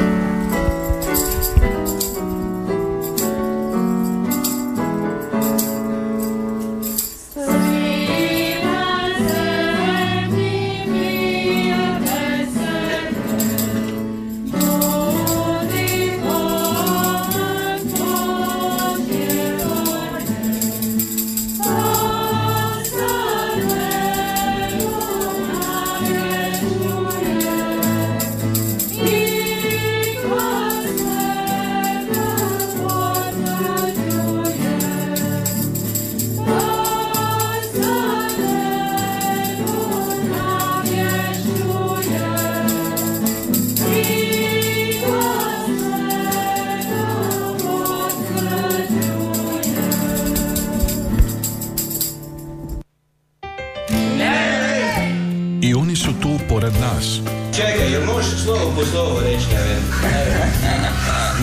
možeš 58.79 58.91
slovo 58.91 59.21
reći, 59.21 59.47
Neven? 59.49 59.83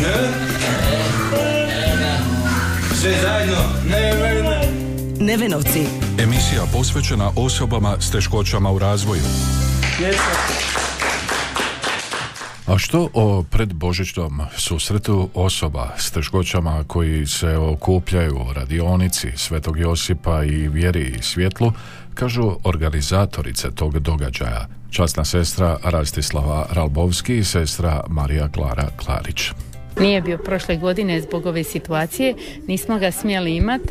Ne? 0.01 0.13
Sve 2.95 3.13
zajedno? 3.21 3.57
Neven. 3.89 4.45
Nevenovci. 5.19 5.85
Emisija 6.19 6.63
posvećena 6.73 7.31
osobama 7.35 7.95
s 7.99 8.11
teškoćama 8.11 8.71
u 8.71 8.79
razvoju. 8.79 9.21
A 12.67 12.77
što 12.77 13.09
o 13.13 13.43
predbožićnom 13.43 14.41
susretu 14.57 15.29
osoba 15.33 15.93
s 15.97 16.11
teškoćama 16.11 16.83
koji 16.87 17.27
se 17.27 17.57
okupljaju 17.57 18.35
u 18.49 18.53
radionici 18.53 19.27
Svetog 19.35 19.79
Josipa 19.79 20.43
i 20.43 20.67
vjeri 20.67 21.15
i 21.19 21.23
svjetlu, 21.23 21.73
kažu 22.13 22.51
organizatorice 22.63 23.71
tog 23.71 23.99
događaja, 23.99 24.67
časna 24.95 25.25
sestra 25.25 25.77
Rastislava 25.83 26.67
Ralbovski 26.71 27.37
i 27.37 27.43
sestra 27.43 28.03
Marija 28.07 28.47
Klara 28.51 28.87
Klarić. 28.97 29.51
Nije 29.99 30.21
bio 30.21 30.37
prošle 30.37 30.77
godine 30.77 31.21
zbog 31.21 31.45
ove 31.45 31.63
situacije, 31.63 32.33
nismo 32.67 32.99
ga 32.99 33.11
smjeli 33.11 33.55
imat, 33.55 33.81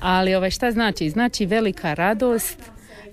ali 0.00 0.34
ovaj, 0.34 0.50
šta 0.50 0.70
znači? 0.70 1.10
Znači 1.10 1.46
velika 1.46 1.94
radost, 1.94 2.58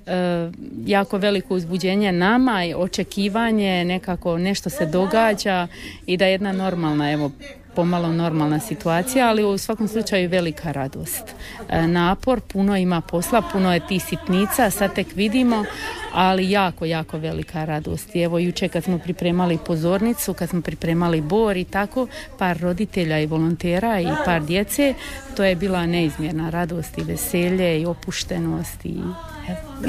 e, 0.05 0.51
jako 0.85 1.17
veliko 1.17 1.55
uzbuđenje 1.55 2.11
nama 2.11 2.65
i 2.65 2.73
očekivanje, 2.73 3.85
nekako 3.85 4.37
nešto 4.37 4.69
se 4.69 4.85
događa 4.85 5.67
i 6.05 6.17
da 6.17 6.25
je 6.25 6.31
jedna 6.31 6.51
normalna, 6.51 7.11
evo, 7.11 7.31
pomalo 7.75 8.11
normalna 8.13 8.59
situacija, 8.59 9.27
ali 9.29 9.43
u 9.43 9.57
svakom 9.57 9.87
slučaju 9.87 10.29
velika 10.29 10.71
radost. 10.71 11.23
E, 11.69 11.87
napor, 11.87 12.41
puno 12.41 12.77
ima 12.77 13.01
posla, 13.01 13.41
puno 13.51 13.73
je 13.73 13.87
tih 13.87 14.03
sitnica, 14.03 14.69
sad 14.69 14.95
tek 14.95 15.07
vidimo, 15.15 15.65
ali 16.13 16.51
jako, 16.51 16.85
jako 16.85 17.17
velika 17.17 17.65
radost. 17.65 18.15
I 18.15 18.21
evo 18.21 18.39
jučer 18.39 18.69
kad 18.71 18.83
smo 18.83 18.97
pripremali 18.97 19.57
pozornicu, 19.65 20.33
kad 20.33 20.49
smo 20.49 20.61
pripremali 20.61 21.21
bor 21.21 21.57
i 21.57 21.63
tako, 21.63 22.07
par 22.37 22.59
roditelja 22.59 23.19
i 23.19 23.25
volontera 23.25 23.99
i 23.99 24.07
par 24.25 24.41
djece, 24.41 24.93
to 25.35 25.43
je 25.43 25.55
bila 25.55 25.85
neizmjerna 25.85 26.49
radost 26.49 26.97
i 26.97 27.03
veselje 27.03 27.81
i 27.81 27.85
opuštenost 27.85 28.85
i 28.85 28.99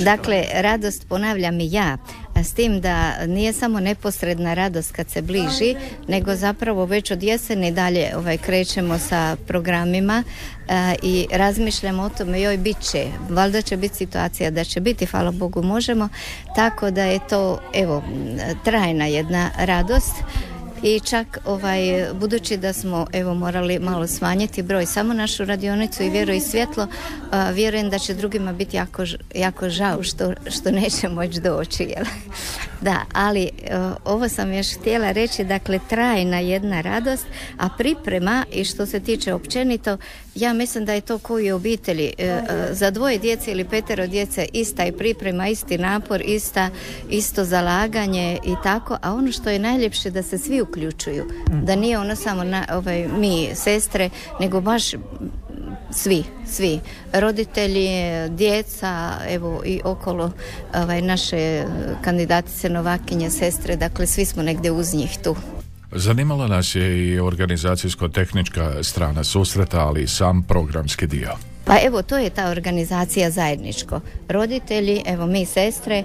Dakle, 0.04 0.44
radost 0.54 1.08
ponavljam 1.08 1.60
i 1.60 1.72
ja, 1.72 1.96
a 2.34 2.44
s 2.44 2.52
tim 2.52 2.80
da 2.80 3.26
nije 3.26 3.52
samo 3.52 3.80
neposredna 3.80 4.54
radost 4.54 4.92
kad 4.92 5.10
se 5.10 5.22
bliži, 5.22 5.74
nego 6.08 6.34
zapravo 6.34 6.84
već 6.84 7.10
od 7.10 7.22
jeseni 7.22 7.72
dalje 7.72 8.16
ovaj, 8.16 8.38
krećemo 8.38 8.98
sa 8.98 9.36
programima 9.46 10.22
a, 10.68 10.94
i 11.02 11.26
razmišljamo 11.32 12.02
o 12.02 12.08
tome, 12.08 12.40
joj 12.40 12.56
bit 12.56 12.80
će, 12.90 13.06
valjda 13.30 13.62
će 13.62 13.76
biti 13.76 13.96
situacija 13.96 14.50
da 14.50 14.64
će 14.64 14.80
biti, 14.80 15.06
hvala 15.06 15.30
Bogu 15.30 15.62
možemo, 15.62 16.08
tako 16.56 16.90
da 16.90 17.04
je 17.04 17.18
to, 17.28 17.58
evo, 17.74 18.02
trajna 18.64 19.06
jedna 19.06 19.50
radost 19.58 20.12
i 20.82 21.00
čak 21.00 21.38
ovaj 21.44 22.08
budući 22.14 22.56
da 22.56 22.72
smo 22.72 23.06
evo 23.12 23.34
morali 23.34 23.78
malo 23.78 24.06
smanjiti 24.06 24.62
broj 24.62 24.86
samo 24.86 25.14
našu 25.14 25.44
radionicu 25.44 26.02
i 26.02 26.10
vjeru 26.10 26.32
i 26.32 26.40
svjetlo 26.40 26.86
a, 27.30 27.50
vjerujem 27.50 27.90
da 27.90 27.98
će 27.98 28.14
drugima 28.14 28.52
biti 28.52 28.76
jako, 28.76 29.04
jako 29.34 29.68
žao 29.68 30.02
što, 30.02 30.32
što 30.46 30.70
neće 30.70 31.08
moći 31.08 31.40
doći 31.40 31.82
jel? 31.82 32.04
da 32.80 32.96
ali 33.12 33.42
e, 33.44 33.50
ovo 34.04 34.28
sam 34.28 34.52
još 34.52 34.66
htjela 34.80 35.12
reći 35.12 35.44
dakle 35.44 35.80
trajna 35.88 36.38
jedna 36.38 36.80
radost 36.80 37.26
a 37.58 37.68
priprema 37.78 38.44
i 38.52 38.64
što 38.64 38.86
se 38.86 39.00
tiče 39.00 39.34
općenito 39.34 39.96
ja 40.34 40.52
mislim 40.52 40.84
da 40.84 40.92
je 40.92 41.00
to 41.00 41.18
koji 41.18 41.52
obitelji. 41.52 42.12
E, 42.18 42.26
e, 42.26 42.42
za 42.70 42.90
dvoje 42.90 43.18
djece 43.18 43.52
ili 43.52 43.64
petero 43.64 44.06
djece 44.06 44.46
ista 44.52 44.82
je 44.82 44.96
priprema 44.96 45.48
isti 45.48 45.78
napor 45.78 46.22
ista 46.24 46.70
isto 47.10 47.44
zalaganje 47.44 48.38
i 48.44 48.54
tako 48.62 48.96
a 49.02 49.14
ono 49.14 49.32
što 49.32 49.50
je 49.50 49.58
najljepše 49.58 50.10
da 50.10 50.22
se 50.22 50.38
svi 50.38 50.60
uključuju. 50.60 51.24
Da 51.62 51.76
nije 51.76 51.98
ono 51.98 52.16
samo 52.16 52.44
na, 52.44 52.64
ovaj, 52.72 53.08
mi 53.18 53.48
sestre 53.54 54.10
nego 54.40 54.60
baš 54.60 54.84
svi, 55.90 56.24
svi. 56.46 56.80
Roditelji, 57.12 57.88
djeca, 58.28 59.12
evo 59.28 59.62
i 59.64 59.80
okolo 59.84 60.32
ovaj, 60.74 61.02
naše 61.02 61.64
kandidatice, 62.04 62.68
novakinje, 62.68 63.30
sestre, 63.30 63.76
dakle 63.76 64.06
svi 64.06 64.24
smo 64.24 64.42
negdje 64.42 64.70
uz 64.70 64.94
njih 64.94 65.18
tu. 65.24 65.36
Zanimala 65.94 66.46
nas 66.46 66.74
je 66.74 67.06
i 67.06 67.20
organizacijsko-tehnička 67.20 68.82
strana 68.82 69.24
susreta, 69.24 69.80
ali 69.80 70.02
i 70.02 70.06
sam 70.06 70.42
programski 70.42 71.06
dio. 71.06 71.30
Pa 71.64 71.74
evo, 71.86 72.02
to 72.02 72.18
je 72.18 72.30
ta 72.30 72.50
organizacija 72.50 73.30
zajedničko. 73.30 74.00
Roditelji, 74.28 75.02
evo 75.06 75.26
mi 75.26 75.46
sestre, 75.46 76.04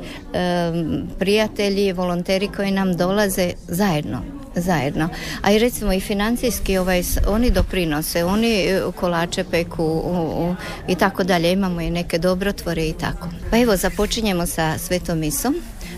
prijatelji, 1.19 1.91
volonteri 1.93 2.47
koji 2.47 2.71
nam 2.71 2.93
dolaze 2.93 3.53
zajedno 3.67 4.21
zajedno. 4.55 5.09
A 5.41 5.51
i 5.51 5.59
recimo 5.59 5.93
i 5.93 5.99
financijski 5.99 6.77
ovaj, 6.77 7.03
oni 7.27 7.51
doprinose, 7.51 8.23
oni 8.23 8.47
e, 8.55 8.81
kolače 8.95 9.43
peku 9.43 9.83
u- 9.83 10.55
i 10.87 10.95
tako 10.95 11.23
dalje. 11.23 11.51
Imamo 11.51 11.81
i 11.81 11.89
neke 11.89 12.17
dobrotvore 12.17 12.83
i 12.83 12.93
tako. 12.93 13.27
Pa 13.51 13.57
evo 13.57 13.75
započinjemo 13.75 14.45
sa 14.45 14.77
Svetom 14.77 15.19
misom 15.19 15.55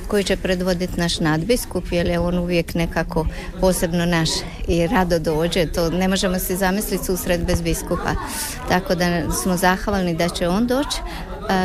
koji 0.10 0.24
će 0.24 0.38
predvoditi 0.38 1.00
naš 1.00 1.19
nadbiskup 1.19 1.84
jer 1.91 2.08
je 2.08 2.19
on 2.19 2.38
uvijek 2.38 2.74
nekako 2.74 3.26
posebno 3.62 4.06
naš 4.06 4.30
i 4.67 4.88
rado 4.88 5.19
dođe. 5.19 5.65
To 5.65 5.89
ne 5.89 6.08
možemo 6.08 6.39
si 6.39 6.56
zamisliti 6.56 7.06
susret 7.06 7.41
bez 7.45 7.62
biskupa. 7.62 8.15
Tako 8.69 8.95
da 8.95 9.32
smo 9.32 9.58
zahvalni 9.58 10.15
da 10.15 10.30
će 10.30 10.48
on 10.48 10.67
doći 10.67 10.98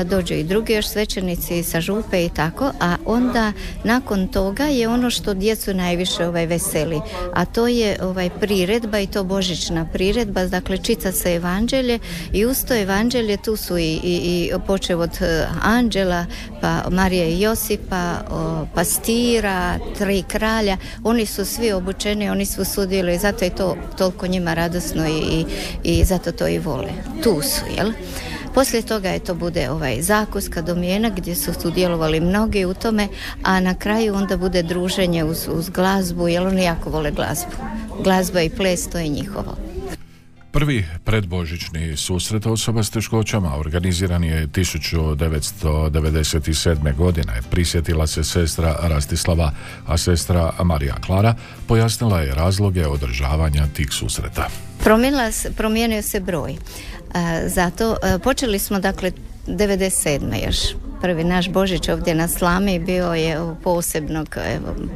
dođu 0.04 0.34
i 0.34 0.44
drugi 0.44 0.72
još 0.72 0.88
svećenici 0.88 1.62
sa 1.62 1.80
župe 1.80 2.24
i 2.24 2.28
tako, 2.28 2.72
a 2.80 2.96
onda 3.04 3.52
nakon 3.84 4.28
toga 4.28 4.64
je 4.64 4.88
ono 4.88 5.10
što 5.10 5.34
djecu 5.34 5.74
najviše 5.74 6.26
ovaj 6.26 6.46
veseli, 6.46 7.00
a 7.34 7.44
to 7.44 7.66
je 7.66 7.96
ovaj 8.02 8.30
priredba 8.40 8.98
i 8.98 9.06
to 9.06 9.24
božićna 9.24 9.86
priredba, 9.92 10.46
dakle 10.46 10.78
čita 10.78 11.12
se 11.12 11.34
evanđelje 11.34 11.98
i 12.32 12.46
uz 12.46 12.64
to 12.64 12.74
evanđelje 12.74 13.36
tu 13.36 13.56
su 13.56 13.78
i, 13.78 13.82
i, 13.82 14.00
i 14.02 14.50
počev 14.66 15.00
od 15.00 15.22
eh, 15.22 15.46
anđela, 15.62 16.26
pa 16.60 16.82
Marije 16.90 17.28
i 17.28 17.40
Josipa, 17.40 18.14
o, 18.30 18.66
pastira, 18.74 19.78
tri 19.98 20.22
kralja, 20.28 20.76
oni 21.04 21.26
su 21.26 21.44
svi 21.44 21.72
obučeni, 21.72 22.30
oni 22.30 22.46
su 22.46 22.64
sudjeluju 22.64 23.14
i 23.14 23.18
zato 23.18 23.44
je 23.44 23.50
to 23.50 23.76
toliko 23.98 24.26
njima 24.26 24.54
radosno 24.54 25.08
i, 25.08 25.18
i, 25.20 25.46
i 25.84 26.04
zato 26.04 26.32
to 26.32 26.48
i 26.48 26.58
vole. 26.58 26.90
Tu 27.22 27.42
su, 27.42 27.62
jel? 27.76 27.92
Poslije 28.54 28.82
toga 28.82 29.08
je 29.08 29.18
to 29.18 29.34
bude 29.34 29.70
ovaj 29.70 30.02
zakuska 30.02 30.62
domjena 30.62 31.10
gdje 31.16 31.34
su 31.34 31.52
sudjelovali 31.62 32.20
mnogi 32.20 32.64
u 32.64 32.74
tome, 32.74 33.08
a 33.42 33.60
na 33.60 33.74
kraju 33.74 34.14
onda 34.14 34.36
bude 34.36 34.62
druženje 34.62 35.24
uz, 35.24 35.48
uz 35.52 35.70
glazbu, 35.70 36.28
jer 36.28 36.46
oni 36.46 36.64
jako 36.64 36.90
vole 36.90 37.10
glazbu. 37.10 37.52
Glazba 38.04 38.42
i 38.42 38.50
ples, 38.50 38.90
to 38.90 38.98
je 38.98 39.08
njihovo. 39.08 39.56
Prvi 40.54 40.86
predbožićni 41.04 41.96
susret 41.96 42.46
osoba 42.46 42.82
s 42.82 42.90
teškoćama 42.90 43.56
organiziran 43.56 44.24
je 44.24 44.46
1997. 44.46 46.96
godine. 46.96 47.32
Prisjetila 47.50 48.06
se 48.06 48.24
sestra 48.24 48.76
Rastislava, 48.82 49.52
a 49.86 49.98
sestra 49.98 50.52
Marija 50.64 50.94
Klara 51.06 51.34
pojasnila 51.66 52.20
je 52.20 52.34
razloge 52.34 52.86
održavanja 52.86 53.66
tih 53.76 53.88
susreta. 53.90 54.48
promijenio 55.56 56.02
se 56.02 56.20
broj. 56.20 56.56
Zato 57.46 57.96
počeli 58.22 58.58
smo 58.58 58.78
dakle 58.80 59.12
97. 59.46 60.46
još 60.46 60.56
prvi 61.04 61.24
naš 61.24 61.48
Božić 61.48 61.88
ovdje 61.88 62.14
na 62.14 62.28
Slami 62.28 62.78
bio 62.78 63.14
je 63.14 63.38
posebnog, 63.62 64.36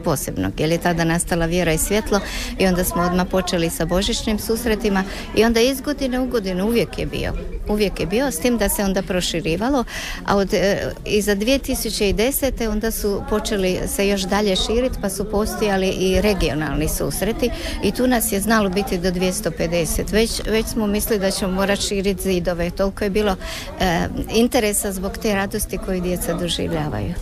posebnog, 0.04 0.60
jer 0.60 0.70
je 0.70 0.78
tada 0.78 1.04
nastala 1.04 1.46
vjera 1.46 1.72
i 1.72 1.78
svjetlo 1.78 2.20
i 2.58 2.66
onda 2.66 2.84
smo 2.84 3.02
odmah 3.02 3.26
počeli 3.30 3.70
sa 3.70 3.84
božićnim 3.84 4.38
susretima 4.38 5.04
i 5.36 5.44
onda 5.44 5.60
iz 5.60 5.80
godine 5.80 6.20
u 6.20 6.26
godinu 6.26 6.66
uvijek 6.66 6.98
je 6.98 7.06
bio. 7.06 7.32
Uvijek 7.68 8.00
je 8.00 8.06
bio, 8.06 8.30
s 8.30 8.38
tim 8.38 8.58
da 8.58 8.68
se 8.68 8.84
onda 8.84 9.02
proširivalo, 9.02 9.84
a 10.24 10.36
od, 10.36 10.54
e, 10.54 10.92
i 11.04 11.22
za 11.22 11.36
2010. 11.36 12.68
onda 12.68 12.90
su 12.90 13.22
počeli 13.30 13.78
se 13.86 14.08
još 14.08 14.22
dalje 14.22 14.56
širiti, 14.56 14.98
pa 15.02 15.10
su 15.10 15.30
postojali 15.30 15.88
i 15.88 16.20
regionalni 16.20 16.88
susreti 16.88 17.50
i 17.82 17.92
tu 17.92 18.06
nas 18.06 18.32
je 18.32 18.40
znalo 18.40 18.68
biti 18.68 18.98
do 18.98 19.08
250. 19.08 20.12
Već, 20.12 20.40
već 20.46 20.66
smo 20.66 20.86
mislili 20.86 21.20
da 21.20 21.30
ćemo 21.30 21.52
morati 21.52 21.82
širiti 21.82 22.22
zidove. 22.22 22.70
Toliko 22.70 23.04
je 23.04 23.10
bilo 23.10 23.36
e, 23.80 24.08
interesa 24.38 24.92
zbog 24.92 25.18
te 25.18 25.34
radosti 25.34 25.78
koju 25.78 26.00
djeca 26.00 26.34
doživljavaju. 26.34 27.14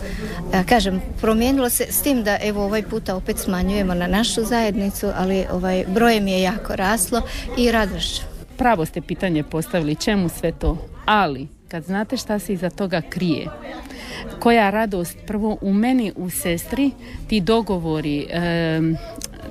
Ja 0.53 0.63
kažem, 0.63 1.01
promijenilo 1.21 1.69
se 1.69 1.85
s 1.89 2.01
tim 2.01 2.23
da 2.23 2.37
evo 2.43 2.63
ovaj 2.63 2.83
puta 2.83 3.15
opet 3.15 3.37
smanjujemo 3.37 3.93
na 3.93 4.07
našu 4.07 4.43
zajednicu, 4.43 5.07
ali 5.17 5.45
ovaj 5.51 5.85
brojem 5.87 6.27
je 6.27 6.41
jako 6.41 6.75
raslo 6.75 7.21
i 7.57 7.71
radošću. 7.71 8.21
Pravo 8.57 8.85
ste 8.85 9.01
pitanje 9.01 9.43
postavili 9.43 9.95
čemu 9.95 10.29
sve 10.29 10.51
to, 10.51 10.77
ali 11.05 11.47
kad 11.67 11.83
znate 11.83 12.17
šta 12.17 12.39
se 12.39 12.53
iza 12.53 12.69
toga 12.69 13.01
krije, 13.09 13.47
koja 14.39 14.69
radost 14.69 15.17
prvo 15.27 15.57
u 15.61 15.73
meni, 15.73 16.13
u 16.15 16.29
sestri, 16.29 16.91
ti 17.27 17.39
dogovori, 17.41 18.27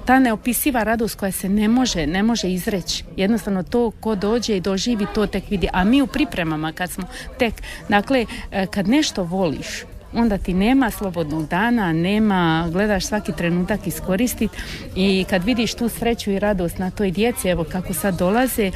ta 0.07 0.19
neopisiva 0.19 0.83
radost 0.83 1.19
koja 1.19 1.33
se 1.33 1.49
ne 1.49 1.69
može, 1.69 2.07
ne 2.07 2.23
može 2.23 2.51
izreći. 2.51 3.05
Jednostavno 3.17 3.63
to 3.63 3.91
ko 3.91 4.15
dođe 4.15 4.57
i 4.57 4.61
doživi 4.61 5.07
to 5.15 5.27
tek 5.27 5.51
vidi. 5.51 5.69
A 5.73 5.85
mi 5.85 6.03
u 6.03 6.07
pripremama 6.07 6.73
kad 6.73 6.91
smo 6.91 7.05
tek, 7.39 7.55
dakle 7.89 8.27
e, 8.51 8.67
kad 8.67 8.89
nešto 8.89 9.23
voliš, 9.23 9.85
onda 10.15 10.39
ti 10.39 10.55
nema 10.55 10.91
slobodnog 10.91 11.49
dana, 11.49 11.93
nema, 11.93 12.69
gledaš 12.73 13.07
svaki 13.07 13.33
trenutak 13.33 13.87
iskoristiti 13.87 14.57
i 14.97 15.25
kad 15.31 15.45
vidiš 15.45 15.75
tu 15.75 15.89
sreću 15.89 16.31
i 16.31 16.39
radost 16.39 16.79
na 16.79 16.91
toj 16.91 17.11
djeci, 17.11 17.49
evo 17.49 17.65
kako 17.65 17.95
sad 17.95 18.19
dolaze, 18.19 18.71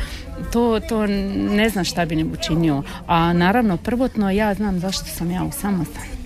to, 0.53 0.81
to 0.89 1.07
ne 1.07 1.69
znam 1.69 1.85
šta 1.85 2.05
bi 2.05 2.17
ne 2.17 2.25
učinio. 2.25 2.83
A 3.07 3.33
naravno, 3.33 3.77
prvotno 3.77 4.31
ja 4.31 4.55
znam 4.55 4.79
zašto 4.79 5.05
sam 5.05 5.31
ja 5.31 5.45
u 5.45 5.53
samostanu. 5.53 6.20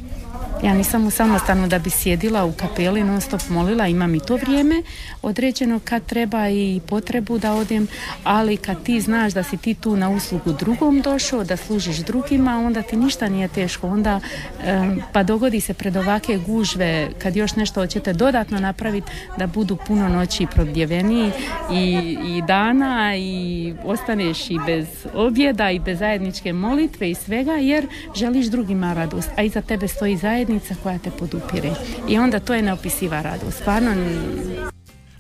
Ja 0.65 0.75
nisam 0.75 1.07
u 1.07 1.11
samostanu 1.11 1.69
da 1.69 1.79
bi 1.79 1.91
sjedila 1.91 2.45
u 2.45 2.53
kapeli 2.53 3.05
non 3.05 3.21
stop 3.21 3.41
molila, 3.49 3.87
imam 3.87 4.15
i 4.15 4.21
to 4.21 4.37
vrijeme 4.37 4.83
određeno 5.23 5.81
kad 5.85 6.07
treba 6.07 6.49
i 6.49 6.81
potrebu 6.87 7.39
da 7.39 7.53
odem, 7.53 7.89
ali 8.25 8.57
kad 8.57 8.83
ti 8.83 9.01
znaš 9.01 9.33
da 9.33 9.43
si 9.43 9.57
ti 9.57 9.75
tu 9.75 9.97
na 9.97 10.11
uslugu 10.11 10.53
drugom 10.53 11.01
došao, 11.01 11.45
da 11.45 11.57
služiš 11.57 11.97
drugima, 11.97 12.59
onda 12.59 12.83
ti 12.83 12.97
ništa 12.97 13.29
nije 13.29 13.49
teško. 13.49 13.89
Onda 13.89 14.21
pa 15.13 15.23
dogodi 15.23 15.61
se 15.61 15.75
pred 15.75 15.97
ovake 15.97 16.39
gužve 16.47 17.09
kad 17.23 17.37
još 17.37 17.57
nešto 17.57 17.81
hoćete 17.81 18.13
dodatno 18.13 18.61
napraviti 18.61 19.11
da 19.39 19.47
budu 19.47 19.77
puno 19.87 20.09
noći 20.09 20.47
probdjeveni 20.47 21.31
i, 21.73 22.17
i 22.27 22.43
dana 22.47 23.17
i 23.17 23.75
ostaneš 23.85 24.51
i 24.51 24.59
bez 24.67 24.87
objeda 25.15 25.71
i 25.71 25.79
bez 25.79 25.99
zajedničke 25.99 26.53
molitve 26.53 27.11
i 27.11 27.15
svega 27.15 27.53
jer 27.53 27.87
želiš 28.15 28.47
drugima 28.47 28.93
radost, 28.93 29.31
a 29.37 29.43
iza 29.43 29.63
tebe 29.63 29.89
stoji 29.89 30.17
zajednica 30.17 30.54
zajednica 30.55 30.75
koja 30.83 30.99
te 30.99 31.11
podupire. 31.11 31.71
I 32.09 32.19
onda 32.19 32.41
to 32.41 32.55
je 32.55 32.63
neopisiva 32.63 33.23
radost. 33.23 33.59
Stvarno 33.61 33.95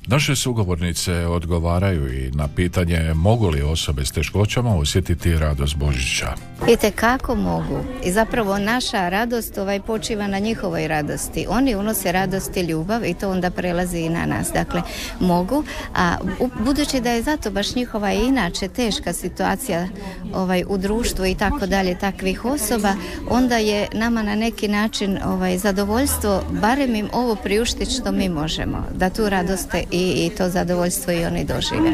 Naše 0.06 0.36
sugovornice 0.36 1.26
odgovaraju 1.26 2.14
i 2.14 2.30
na 2.30 2.48
pitanje 2.48 3.14
mogu 3.14 3.48
li 3.48 3.62
osobe 3.62 4.04
s 4.04 4.12
teškoćama 4.12 4.76
osjetiti 4.76 5.38
radost 5.38 5.76
Božića. 5.76 6.34
I 6.68 6.90
kako 6.90 7.34
mogu. 7.34 7.78
I 8.04 8.12
zapravo 8.12 8.58
naša 8.58 9.08
radost 9.08 9.58
ovaj 9.58 9.80
počiva 9.80 10.26
na 10.26 10.38
njihovoj 10.38 10.88
radosti. 10.88 11.46
Oni 11.48 11.74
unose 11.74 12.12
radost 12.12 12.56
i 12.56 12.60
ljubav 12.60 13.04
i 13.04 13.14
to 13.14 13.30
onda 13.30 13.50
prelazi 13.50 13.98
i 13.98 14.08
na 14.08 14.26
nas. 14.26 14.50
Dakle, 14.52 14.82
mogu, 15.20 15.64
a 15.94 16.16
budući 16.64 17.00
da 17.00 17.10
je 17.10 17.22
zato 17.22 17.50
baš 17.50 17.74
njihova 17.74 18.12
i 18.12 18.26
inače 18.26 18.68
teška 18.68 19.12
situacija 19.12 19.88
ovaj, 20.34 20.64
u 20.68 20.78
društvu 20.78 21.26
i 21.26 21.34
tako 21.34 21.66
dalje 21.66 21.98
takvih 21.98 22.44
osoba, 22.44 22.94
onda 23.30 23.56
je 23.56 23.88
nama 23.92 24.22
na 24.22 24.34
neki 24.34 24.68
način 24.68 25.18
ovaj, 25.24 25.58
zadovoljstvo 25.58 26.42
barem 26.50 26.94
im 26.94 27.08
ovo 27.12 27.34
priuštiti 27.34 27.90
što 27.90 28.12
mi 28.12 28.28
možemo. 28.28 28.84
Da 28.94 29.10
tu 29.10 29.28
radost 29.28 29.74
i, 29.94 30.26
i 30.26 30.30
to 30.38 30.48
zadovoljstvo 30.48 31.12
i 31.12 31.24
oni 31.24 31.44
dožive. 31.44 31.92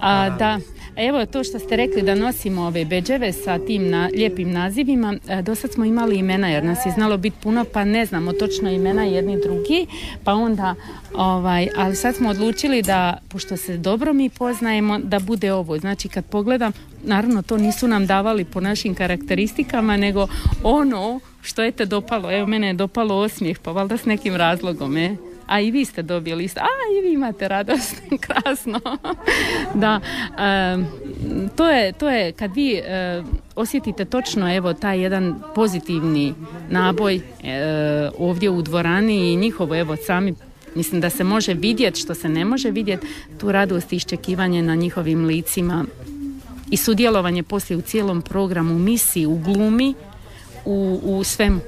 A, 0.00 0.30
da, 0.30 0.58
Evo 0.96 1.26
to 1.26 1.44
što 1.44 1.58
ste 1.58 1.76
rekli 1.76 2.02
da 2.02 2.14
nosimo 2.14 2.62
ove 2.62 2.84
beđeve 2.84 3.32
sa 3.32 3.58
tim 3.58 3.90
na, 3.90 4.10
lijepim 4.16 4.52
nazivima, 4.52 5.14
e, 5.28 5.42
do 5.42 5.54
sad 5.54 5.72
smo 5.72 5.84
imali 5.84 6.16
imena 6.16 6.48
jer 6.48 6.64
nas 6.64 6.86
je 6.86 6.92
znalo 6.92 7.16
biti 7.16 7.36
puno 7.42 7.64
pa 7.72 7.84
ne 7.84 8.06
znamo 8.06 8.32
točno 8.32 8.70
imena 8.70 9.04
jedni 9.04 9.40
drugi, 9.40 9.86
pa 10.24 10.32
onda 10.32 10.74
ovaj, 11.14 11.68
ali 11.76 11.96
sad 11.96 12.14
smo 12.14 12.30
odlučili 12.30 12.82
da, 12.82 13.18
pošto 13.28 13.56
se 13.56 13.76
dobro 13.76 14.12
mi 14.12 14.30
poznajemo, 14.30 14.98
da 14.98 15.18
bude 15.18 15.52
ovo. 15.52 15.78
Znači 15.78 16.08
kad 16.08 16.24
pogledam, 16.24 16.72
naravno 17.04 17.42
to 17.42 17.56
nisu 17.56 17.88
nam 17.88 18.06
davali 18.06 18.44
po 18.44 18.60
našim 18.60 18.94
karakteristikama, 18.94 19.96
nego 19.96 20.26
ono 20.62 21.20
što 21.42 21.62
je 21.62 21.72
te 21.72 21.84
dopalo. 21.86 22.32
Evo 22.32 22.46
mene 22.46 22.66
je 22.66 22.74
dopalo 22.74 23.14
osmijeh, 23.14 23.58
pa 23.58 23.72
valjda 23.72 23.96
s 23.96 24.04
nekim 24.04 24.36
razlogom, 24.36 24.96
je 24.96 25.16
a 25.46 25.60
i 25.60 25.70
vi 25.70 25.84
ste 25.84 26.02
dobili 26.02 26.44
isto, 26.44 26.60
a 26.60 26.98
i 26.98 27.06
vi 27.06 27.14
imate 27.14 27.48
radost, 27.48 28.02
krasno. 28.26 28.80
da, 29.74 30.00
to, 31.56 31.70
je, 31.70 31.92
to 31.92 32.10
je 32.10 32.32
kad 32.32 32.54
vi 32.54 32.82
osjetite 33.56 34.04
točno 34.04 34.56
evo 34.56 34.74
taj 34.74 35.00
jedan 35.00 35.42
pozitivni 35.54 36.34
naboj 36.70 37.20
ovdje 38.18 38.50
u 38.50 38.62
dvorani 38.62 39.32
i 39.32 39.36
njihovo 39.36 39.76
evo 39.76 39.96
sami 39.96 40.34
mislim 40.74 41.00
da 41.00 41.10
se 41.10 41.24
može 41.24 41.54
vidjeti 41.54 42.00
što 42.00 42.14
se 42.14 42.28
ne 42.28 42.44
može 42.44 42.70
vidjeti, 42.70 43.06
tu 43.38 43.52
radost 43.52 43.92
i 43.92 43.96
iščekivanje 43.96 44.62
na 44.62 44.74
njihovim 44.74 45.24
licima 45.24 45.84
i 46.70 46.76
sudjelovanje 46.76 47.42
poslije 47.42 47.76
u 47.76 47.82
cijelom 47.82 48.22
programu, 48.22 48.78
misiji, 48.78 49.26
u 49.26 49.38
glumi, 49.38 49.94
u, 50.64 51.00
u 51.02 51.24
svemu. 51.24 51.60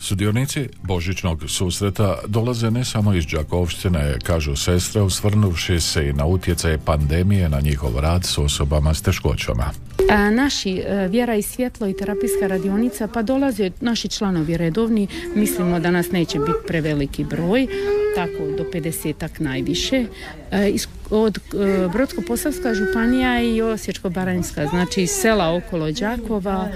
Sudionici 0.00 0.68
Božićnog 0.82 1.44
susreta 1.48 2.18
dolaze 2.26 2.70
ne 2.70 2.84
samo 2.84 3.14
iz 3.14 3.26
Đakovštine, 3.26 4.18
kažu 4.22 4.56
sestre, 4.56 5.02
usvrnuvši 5.02 5.80
se 5.80 6.08
i 6.08 6.12
na 6.12 6.26
utjecaje 6.26 6.78
pandemije 6.78 7.48
na 7.48 7.60
njihov 7.60 7.98
rad 7.98 8.24
s 8.24 8.38
osobama 8.38 8.94
s 8.94 9.02
teškoćama. 9.02 9.70
A, 10.10 10.30
naši 10.30 10.82
e, 10.86 11.08
Vjera 11.08 11.34
i 11.34 11.42
svjetlo 11.42 11.86
i 11.86 11.96
terapijska 11.96 12.46
radionica 12.46 13.08
pa 13.08 13.22
dolaze 13.22 13.70
naši 13.80 14.08
članovi 14.08 14.56
redovni, 14.56 15.06
mislimo 15.34 15.80
da 15.80 15.90
nas 15.90 16.12
neće 16.12 16.38
biti 16.38 16.66
preveliki 16.66 17.24
broj, 17.24 17.66
tako 18.14 18.56
do 18.58 18.64
50 18.72 19.40
najviše. 19.40 20.06
E, 20.50 20.72
od 21.10 21.38
e, 21.38 21.40
Brodsko-Posavska 21.88 22.74
županija 22.74 23.42
i 23.42 23.62
Osječko-Baranjska, 23.62 24.70
znači 24.70 25.06
sela 25.06 25.56
okolo 25.56 25.92
Đakova, 25.92 26.68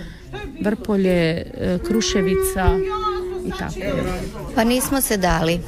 Vrpolje, 0.60 1.42
Kruševica, 1.86 2.78
i 3.44 3.50
tako. 3.58 3.74
Pa 4.54 4.64
nismo 4.64 5.00
se 5.00 5.16
dali. 5.16 5.60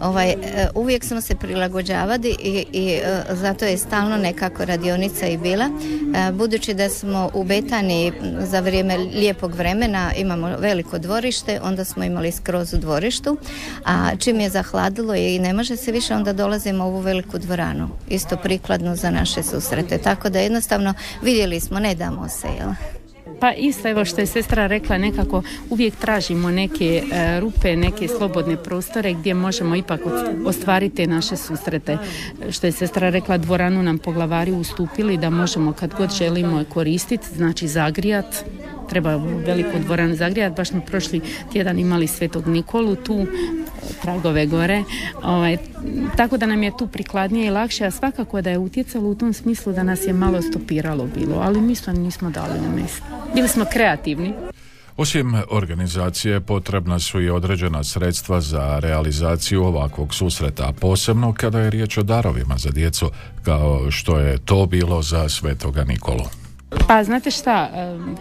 Ovaj, 0.00 0.30
e, 0.30 0.36
uvijek 0.74 1.04
smo 1.04 1.20
se 1.20 1.34
prilagođavali 1.34 2.36
i, 2.42 2.66
i 2.72 2.88
e, 2.88 3.22
zato 3.30 3.64
je 3.64 3.78
stalno 3.78 4.16
nekako 4.16 4.64
radionica 4.64 5.26
i 5.26 5.36
bila. 5.36 5.64
E, 5.64 6.32
budući 6.32 6.74
da 6.74 6.88
smo 6.88 7.30
u 7.34 7.44
Betani 7.44 8.12
za 8.40 8.60
vrijeme 8.60 8.96
lijepog 8.96 9.54
vremena 9.54 10.12
imamo 10.16 10.56
veliko 10.58 10.98
dvorište, 10.98 11.60
onda 11.62 11.84
smo 11.84 12.04
imali 12.04 12.32
skroz 12.32 12.74
u 12.74 12.76
dvorištu, 12.76 13.36
a 13.84 14.16
čim 14.16 14.40
je 14.40 14.50
zahladilo 14.50 15.14
i 15.14 15.38
ne 15.38 15.52
može 15.52 15.76
se 15.76 15.92
više, 15.92 16.14
onda 16.14 16.32
dolazimo 16.32 16.84
u 16.84 16.88
ovu 16.88 17.00
veliku 17.00 17.38
dvoranu. 17.38 17.88
Isto 18.08 18.36
prikladno 18.36 18.96
za 18.96 19.10
naše 19.10 19.42
susrete. 19.42 19.98
Tako 19.98 20.28
da 20.28 20.40
jednostavno 20.40 20.94
vidjeli 21.22 21.60
smo, 21.60 21.78
ne 21.78 21.94
damo 21.94 22.28
se, 22.28 22.48
jel? 22.58 22.70
Pa 23.40 23.52
isto 23.52 23.88
evo 23.88 24.04
što 24.04 24.20
je 24.20 24.26
sestra 24.26 24.66
rekla, 24.66 24.98
nekako 24.98 25.42
uvijek 25.70 25.96
tražimo 25.96 26.50
neke 26.50 27.02
e, 27.12 27.40
rupe, 27.40 27.76
neke 27.76 28.08
slobodne 28.08 28.56
prostore 28.56 29.12
gdje 29.12 29.34
možemo 29.34 29.76
ipak 29.76 30.00
ostvariti 30.46 31.06
naše 31.06 31.36
susrete. 31.36 31.98
Što 32.50 32.66
je 32.66 32.72
sestra 32.72 33.10
rekla, 33.10 33.38
dvoranu 33.38 33.82
nam 33.82 33.98
poglavari 33.98 34.52
ustupili 34.52 35.16
da 35.16 35.30
možemo 35.30 35.72
kad 35.72 35.94
god 35.94 36.12
želimo 36.12 36.64
koristiti, 36.68 37.26
znači 37.34 37.68
zagrijat, 37.68 38.44
treba 38.88 39.16
veliku 39.46 39.78
dvoranu 39.78 40.16
zagrijat. 40.16 40.56
Baš 40.56 40.68
smo 40.68 40.80
prošli 40.80 41.20
tjedan 41.52 41.78
imali 41.78 42.06
Svetog 42.06 42.46
Nikolu 42.46 42.96
tu, 42.96 43.26
tragove 44.02 44.46
gore. 44.46 44.84
Ovaj, 45.22 45.56
tako 46.16 46.36
da 46.36 46.46
nam 46.46 46.62
je 46.62 46.76
tu 46.78 46.86
prikladnije 46.86 47.46
i 47.46 47.50
lakše, 47.50 47.86
a 47.86 47.90
svakako 47.90 48.42
da 48.42 48.50
je 48.50 48.58
utjecalo 48.58 49.08
u 49.08 49.14
tom 49.14 49.32
smislu 49.32 49.72
da 49.72 49.82
nas 49.82 50.06
je 50.06 50.12
malo 50.12 50.42
stopiralo 50.42 51.06
bilo, 51.14 51.36
ali 51.42 51.60
mi 51.60 51.74
smo 51.74 51.92
nismo 51.92 52.30
dali 52.30 52.60
na 52.60 52.68
mjesto. 52.76 53.04
Bili 53.34 53.48
smo 53.48 53.64
kreativni. 53.72 54.34
Osim 54.96 55.34
organizacije 55.50 56.40
potrebna 56.40 56.98
su 56.98 57.20
i 57.20 57.30
određena 57.30 57.84
sredstva 57.84 58.40
za 58.40 58.78
realizaciju 58.78 59.64
ovakvog 59.64 60.14
susreta, 60.14 60.72
posebno 60.80 61.32
kada 61.32 61.60
je 61.60 61.70
riječ 61.70 61.98
o 61.98 62.02
darovima 62.02 62.58
za 62.58 62.70
djecu, 62.70 63.10
kao 63.42 63.90
što 63.90 64.18
je 64.18 64.38
to 64.38 64.66
bilo 64.66 65.02
za 65.02 65.28
Svetoga 65.28 65.84
Nikolu. 65.84 66.43
Pa 66.88 67.04
znate 67.04 67.30
šta, 67.30 67.70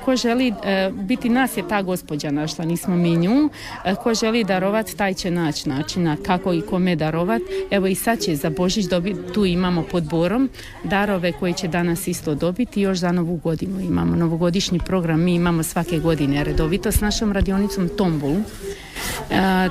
ko 0.06 0.16
želi 0.16 0.54
e, 0.64 0.92
biti 0.94 1.30
nas 1.30 1.58
je 1.58 1.68
ta 1.68 1.82
gospođa 1.82 2.32
našla, 2.32 2.66
nismo 2.66 2.96
mi 2.96 3.16
nju. 3.16 3.50
E, 3.86 3.96
ko 3.96 4.14
želi 4.14 4.44
darovat, 4.44 4.92
taj 4.98 5.14
će 5.14 5.32
naći 5.32 5.70
načina 5.70 6.18
kako 6.26 6.54
i 6.54 6.62
kome 6.62 6.96
darovat. 6.96 7.42
Evo 7.72 7.88
i 7.88 7.96
sad 7.96 8.20
će 8.20 8.36
za 8.36 8.50
Božić 8.50 8.86
dobiti, 8.86 9.34
tu 9.34 9.46
imamo 9.46 9.84
pod 9.92 10.04
borom 10.04 10.50
darove 10.84 11.32
koji 11.32 11.54
će 11.54 11.68
danas 11.68 12.08
isto 12.08 12.36
dobiti. 12.36 12.82
Još 12.82 12.98
za 12.98 13.12
novu 13.12 13.36
godinu 13.36 13.80
imamo 13.80 14.16
novogodišnji 14.16 14.80
program. 14.80 15.22
Mi 15.22 15.36
imamo 15.36 15.64
svake 15.64 16.00
godine 16.00 16.44
redovito 16.44 16.92
s 16.92 17.02
našom 17.02 17.32
radionicom 17.32 17.90
Tombolu. 17.98 18.38
E, 18.38 18.44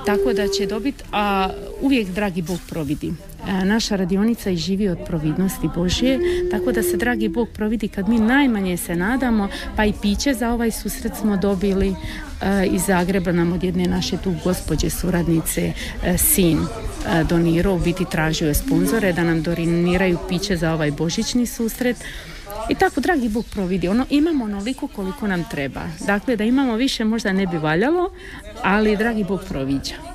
tako 0.07 0.33
da 0.33 0.49
će 0.49 0.67
dobiti, 0.67 1.05
a 1.13 1.49
uvijek 1.81 2.09
dragi 2.09 2.43
Bog 2.43 2.59
providi. 2.69 3.13
E, 3.49 3.65
naša 3.65 3.97
radionica 3.97 4.51
i 4.51 4.57
živi 4.57 4.89
od 4.89 4.99
providnosti 5.07 5.69
Božje, 5.75 6.19
tako 6.51 6.73
da 6.73 6.83
se 6.83 6.97
dragi 6.97 7.29
Bog 7.29 7.49
providi 7.49 7.89
kad 7.89 8.09
mi 8.09 8.19
najmanje 8.19 8.77
se 8.77 8.97
nadamo, 8.97 9.49
pa 9.77 9.85
i 9.85 9.93
piće 10.03 10.35
za 10.35 10.51
ovaj 10.53 10.71
susret 10.71 11.13
smo 11.21 11.37
dobili 11.37 11.89
e, 11.89 12.67
iz 12.67 12.83
Zagreba 12.87 13.33
nam 13.33 13.53
od 13.53 13.65
jedne 13.65 13.87
naše 13.87 14.17
tu 14.17 14.35
gospođe 14.45 14.91
suradnice 14.91 15.73
e, 16.05 16.19
sin 16.19 16.59
donirao, 17.29 17.79
biti 17.79 18.05
tražio 18.11 18.49
je 18.49 18.55
sponzore 18.55 19.13
da 19.13 19.25
nam 19.25 19.43
doniraju 19.43 20.19
piće 20.29 20.57
za 20.57 20.73
ovaj 20.73 20.91
božićni 20.91 21.47
susret. 21.47 21.97
I 22.69 22.75
tako, 22.75 23.01
dragi 23.01 23.29
Bog 23.29 23.45
providi, 23.53 23.89
ono, 23.89 24.07
imamo 24.11 24.45
onoliko 24.45 24.89
koliko 24.89 25.27
nam 25.27 25.45
treba. 25.51 25.81
Dakle, 26.07 26.37
da 26.37 26.45
imamo 26.45 26.77
više 26.77 27.05
možda 27.05 27.33
ne 27.33 27.47
bi 27.47 27.59
valjalo, 27.59 28.11
ali 28.63 28.97
dragi 28.97 29.25
Bog 29.25 29.41
proviđa. 29.49 30.12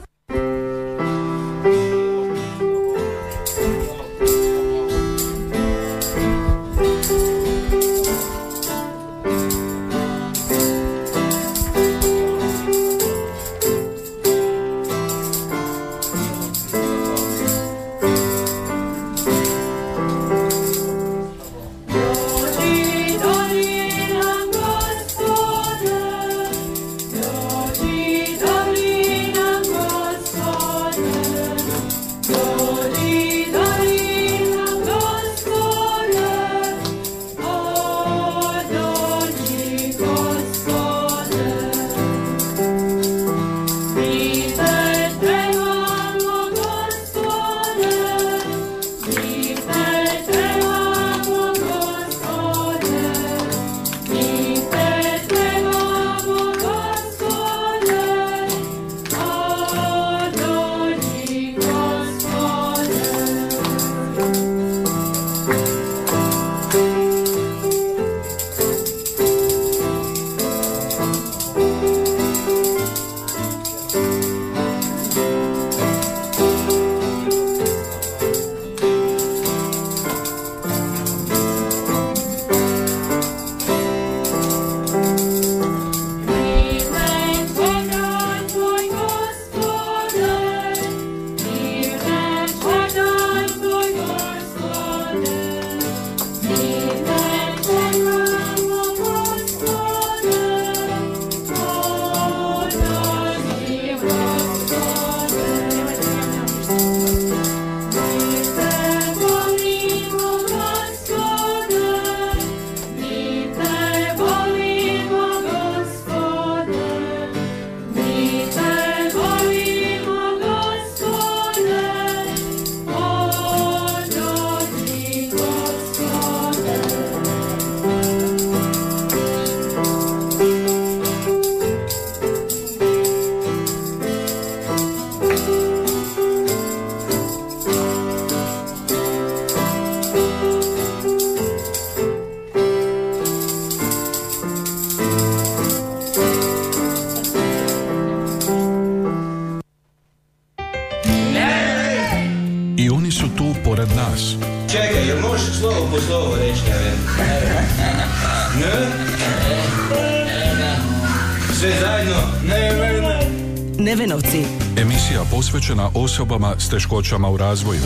Osobama 166.08 166.54
s 166.60 166.70
teškoćama 166.70 167.30
u 167.30 167.38
razvoju. 167.38 167.82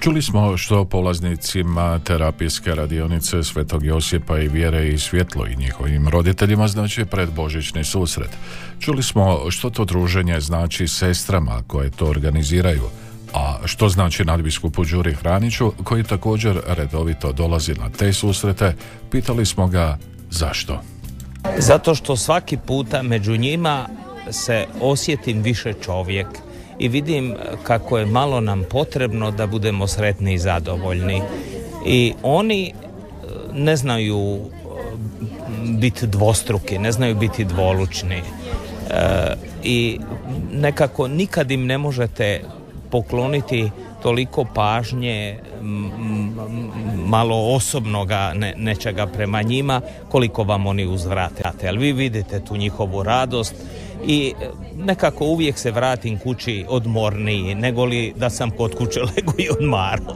Čuli 0.00 0.22
smo 0.22 0.56
što 0.56 0.84
polaznicima 0.84 1.98
terapijske 1.98 2.74
radionice 2.74 3.42
Svetog 3.44 3.84
Josipa 3.84 4.38
i 4.38 4.48
vjere 4.48 4.88
i 4.88 4.98
svjetlo 4.98 5.46
i 5.46 5.56
njihovim 5.56 6.08
roditeljima 6.08 6.68
znači 6.68 7.04
predbožićni 7.04 7.84
susret. 7.84 8.30
Čuli 8.80 9.02
smo 9.02 9.50
što 9.50 9.70
to 9.70 9.84
druženje 9.84 10.40
znači 10.40 10.88
sestrama 10.88 11.62
koje 11.66 11.90
to 11.90 12.06
organiziraju, 12.06 12.84
a 13.34 13.58
što 13.64 13.88
znači 13.88 14.24
nadbiskupu 14.24 14.84
Đuri 14.84 15.14
Hraniću 15.14 15.72
koji 15.84 16.04
također 16.04 16.60
redovito 16.66 17.32
dolazi 17.32 17.74
na 17.74 17.90
te 17.90 18.12
susrete, 18.12 18.74
pitali 19.10 19.46
smo 19.46 19.66
ga 19.66 19.98
zašto. 20.30 20.82
Zato 21.58 21.94
što 21.94 22.16
svaki 22.16 22.56
puta 22.56 23.02
među 23.02 23.36
njima 23.36 23.88
se 24.30 24.66
osjetim 24.80 25.42
više 25.42 25.72
čovjek 25.84 26.26
i 26.78 26.88
vidim 26.88 27.34
kako 27.62 27.98
je 27.98 28.06
malo 28.06 28.40
nam 28.40 28.64
potrebno 28.70 29.30
da 29.30 29.46
budemo 29.46 29.86
sretni 29.86 30.34
i 30.34 30.38
zadovoljni. 30.38 31.22
I 31.86 32.12
oni 32.22 32.72
ne 33.52 33.76
znaju 33.76 34.38
biti 35.64 36.06
dvostruki, 36.06 36.78
ne 36.78 36.92
znaju 36.92 37.14
biti 37.14 37.44
dvolučni 37.44 38.22
i 39.62 39.98
nekako 40.52 41.08
nikad 41.08 41.50
im 41.50 41.66
ne 41.66 41.78
možete 41.78 42.40
pokloniti 42.90 43.70
toliko 44.02 44.44
pažnje 44.54 45.38
malo 47.06 47.54
osobnoga 47.54 48.32
ne, 48.34 48.54
nečega 48.56 49.06
prema 49.06 49.42
njima 49.42 49.80
koliko 50.08 50.42
vam 50.42 50.66
oni 50.66 50.86
uzvrate. 50.86 51.68
Ali 51.68 51.78
vi 51.78 51.92
vidite 51.92 52.44
tu 52.44 52.56
njihovu 52.56 53.02
radost 53.02 53.54
i 54.06 54.32
nekako 54.76 55.24
uvijek 55.24 55.58
se 55.58 55.70
vratim 55.70 56.18
kući 56.18 56.64
odmorniji 56.68 57.54
nego 57.54 57.84
li 57.84 58.14
da 58.16 58.30
sam 58.30 58.50
kod 58.50 58.74
kuće 58.74 59.00
lego 59.16 59.32
i 59.38 59.48
odmaro. 59.50 60.14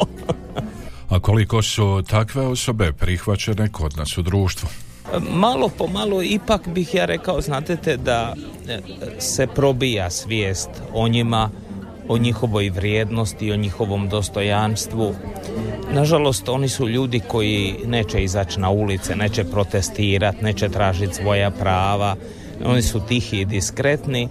A 1.09 1.21
koliko 1.21 1.63
su 1.63 2.03
takve 2.09 2.47
osobe 2.47 2.93
prihvaćene 2.93 3.69
kod 3.69 3.97
nas 3.97 4.19
u 4.19 4.23
društvu? 4.23 4.69
Malo 5.31 5.69
po 5.69 5.87
malo 5.87 6.23
ipak 6.23 6.69
bih 6.69 6.95
ja 6.95 7.05
rekao, 7.05 7.41
znate 7.41 7.97
da 7.97 8.35
e, 8.69 8.81
se 9.19 9.47
probija 9.47 10.11
svijest 10.11 10.71
o 10.93 11.09
njima, 11.09 11.51
o 12.09 12.19
njihovoj 12.19 12.71
vrijednosti, 12.71 13.53
o 13.53 13.57
njihovom 13.57 14.09
dostojanstvu. 14.09 15.15
Nažalost, 15.93 16.49
oni 16.49 16.69
su 16.69 16.89
ljudi 16.89 17.21
koji 17.29 17.75
neće 17.87 18.25
izaći 18.25 18.61
na 18.61 18.71
ulice, 18.71 19.17
neće 19.17 19.45
protestirati, 19.45 20.45
neće 20.45 20.69
tražiti 20.69 21.15
svoja 21.15 21.51
prava. 21.51 22.17
Oni 22.65 22.83
su 22.83 23.01
tihi 23.01 23.41
i 23.41 23.45
diskretni 23.45 24.29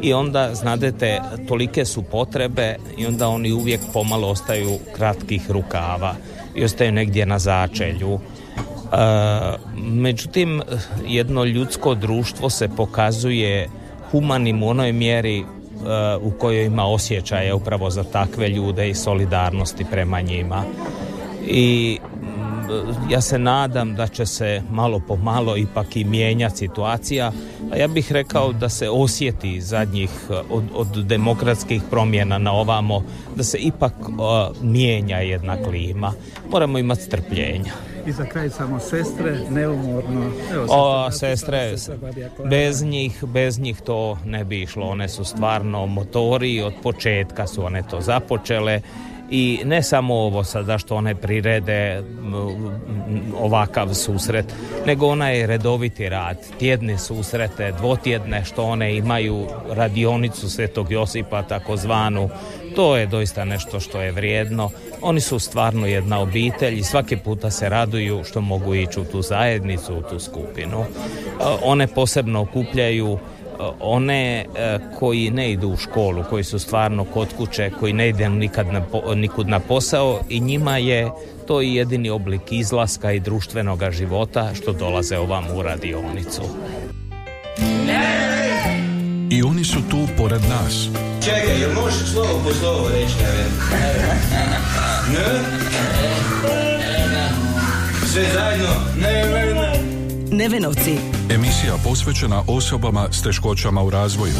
i 0.00 0.12
onda, 0.12 0.54
znadete, 0.54 1.20
tolike 1.48 1.84
su 1.84 2.02
potrebe 2.02 2.76
i 2.98 3.06
onda 3.06 3.28
oni 3.28 3.52
uvijek 3.52 3.80
pomalo 3.92 4.28
ostaju 4.28 4.78
kratkih 4.96 5.50
rukava 5.50 6.14
i 6.54 6.64
ostaju 6.64 6.92
negdje 6.92 7.26
na 7.26 7.38
začelju 7.38 8.20
Međutim, 9.76 10.62
jedno 11.06 11.44
ljudsko 11.44 11.94
društvo 11.94 12.50
se 12.50 12.68
pokazuje 12.68 13.68
humanim 14.10 14.62
u 14.62 14.68
onoj 14.68 14.92
mjeri 14.92 15.44
u 16.20 16.30
kojoj 16.30 16.64
ima 16.64 16.86
osjećaje 16.86 17.54
upravo 17.54 17.90
za 17.90 18.04
takve 18.04 18.48
ljude 18.48 18.88
i 18.90 18.94
solidarnosti 18.94 19.84
prema 19.90 20.20
njima. 20.20 20.64
I 21.46 21.98
ja 23.10 23.20
se 23.20 23.38
nadam 23.38 23.94
da 23.94 24.06
će 24.06 24.26
se 24.26 24.62
malo 24.70 25.00
po 25.08 25.16
malo 25.16 25.56
ipak 25.56 25.96
i 25.96 26.04
mijenjati 26.04 26.56
situacija, 26.56 27.32
a 27.72 27.76
ja 27.76 27.88
bih 27.88 28.12
rekao 28.12 28.52
da 28.52 28.68
se 28.68 28.90
osjeti 28.90 29.60
zadnjih 29.60 30.10
od, 30.50 30.64
od 30.74 31.04
demokratskih 31.06 31.82
promjena 31.90 32.38
na 32.38 32.52
ovamo, 32.52 33.04
da 33.36 33.44
se 33.44 33.58
ipak 33.58 33.94
mijenja 34.62 35.16
jedna 35.16 35.56
klima. 35.62 36.12
Moramo 36.50 36.78
imati 36.78 37.02
strpljenja. 37.02 37.72
I 38.06 38.12
za 38.12 38.24
kraj 38.24 38.50
samo 38.50 38.80
sestre, 38.80 39.38
neumorno. 39.50 40.30
Evo, 40.52 40.66
o, 40.68 41.10
sestre, 41.10 41.74
bez 42.50 42.82
njih, 42.82 43.24
bez 43.24 43.58
njih 43.58 43.80
to 43.80 44.18
ne 44.24 44.44
bi 44.44 44.62
išlo. 44.62 44.86
One 44.86 45.08
su 45.08 45.24
stvarno 45.24 45.86
motori, 45.86 46.62
od 46.62 46.72
početka 46.82 47.46
su 47.46 47.64
one 47.64 47.82
to 47.90 48.00
započele 48.00 48.80
i 49.30 49.60
ne 49.64 49.82
samo 49.82 50.14
ovo 50.14 50.44
sada 50.44 50.78
što 50.78 50.96
one 50.96 51.14
prirede 51.14 52.02
ovakav 53.40 53.94
susret, 53.94 54.54
nego 54.86 55.06
ona 55.06 55.30
je 55.30 55.46
redoviti 55.46 56.08
rad, 56.08 56.38
tjedne 56.58 56.98
susrete, 56.98 57.72
dvotjedne 57.72 58.44
što 58.44 58.62
one 58.62 58.96
imaju 58.96 59.46
radionicu 59.70 60.50
Svetog 60.50 60.92
Josipa 60.92 61.42
takozvanu, 61.42 62.30
to 62.76 62.96
je 62.96 63.06
doista 63.06 63.44
nešto 63.44 63.80
što 63.80 64.00
je 64.00 64.12
vrijedno. 64.12 64.70
Oni 65.06 65.20
su 65.20 65.38
stvarno 65.38 65.86
jedna 65.86 66.20
obitelj 66.20 66.78
i 66.78 66.82
svaki 66.82 67.16
puta 67.16 67.50
se 67.50 67.68
raduju 67.68 68.24
što 68.24 68.40
mogu 68.40 68.74
ići 68.74 69.00
u 69.00 69.04
tu 69.04 69.22
zajednicu, 69.22 69.94
u 69.96 70.02
tu 70.02 70.18
skupinu. 70.18 70.84
One 71.62 71.86
posebno 71.86 72.40
okupljaju 72.40 73.18
one 73.80 74.46
e, 74.56 74.78
koji 74.98 75.30
ne 75.30 75.52
idu 75.52 75.68
u 75.68 75.76
školu, 75.76 76.24
koji 76.30 76.44
su 76.44 76.58
stvarno 76.58 77.04
kod 77.04 77.28
kuće, 77.36 77.70
koji 77.80 77.92
ne 77.92 78.08
ide 78.08 78.28
nikad 78.28 78.66
na, 78.66 78.82
nikud 79.14 79.48
na 79.48 79.60
posao 79.60 80.20
i 80.28 80.40
njima 80.40 80.78
je 80.78 81.10
to 81.46 81.62
i 81.62 81.74
jedini 81.74 82.10
oblik 82.10 82.42
izlaska 82.50 83.12
i 83.12 83.20
društvenog 83.20 83.90
života 83.90 84.50
što 84.54 84.72
dolaze 84.72 85.18
ovam 85.18 85.44
u 85.56 85.62
radionicu. 85.62 86.42
I 89.30 89.42
oni 89.42 89.64
su 89.64 89.78
tu 89.90 89.98
pored 90.16 90.40
nas. 90.42 90.88
Čekaj, 91.24 91.60
jel 91.60 91.72
možeš 91.72 92.12
slovo 92.12 92.40
po 92.44 92.54
slovo 92.54 92.88
reći, 92.88 93.14
ne? 93.22 93.44
Sve 98.12 98.22
zajedno? 98.34 98.68
Ne, 99.00 99.24
ne, 99.24 99.54
ne. 99.54 99.72
Nevenovci. 100.30 100.96
Emisija 101.30 101.74
posvećena 101.84 102.42
osobama 102.48 103.08
s 103.12 103.22
teškoćama 103.22 103.82
u 103.82 103.90
razvoju. 103.90 104.34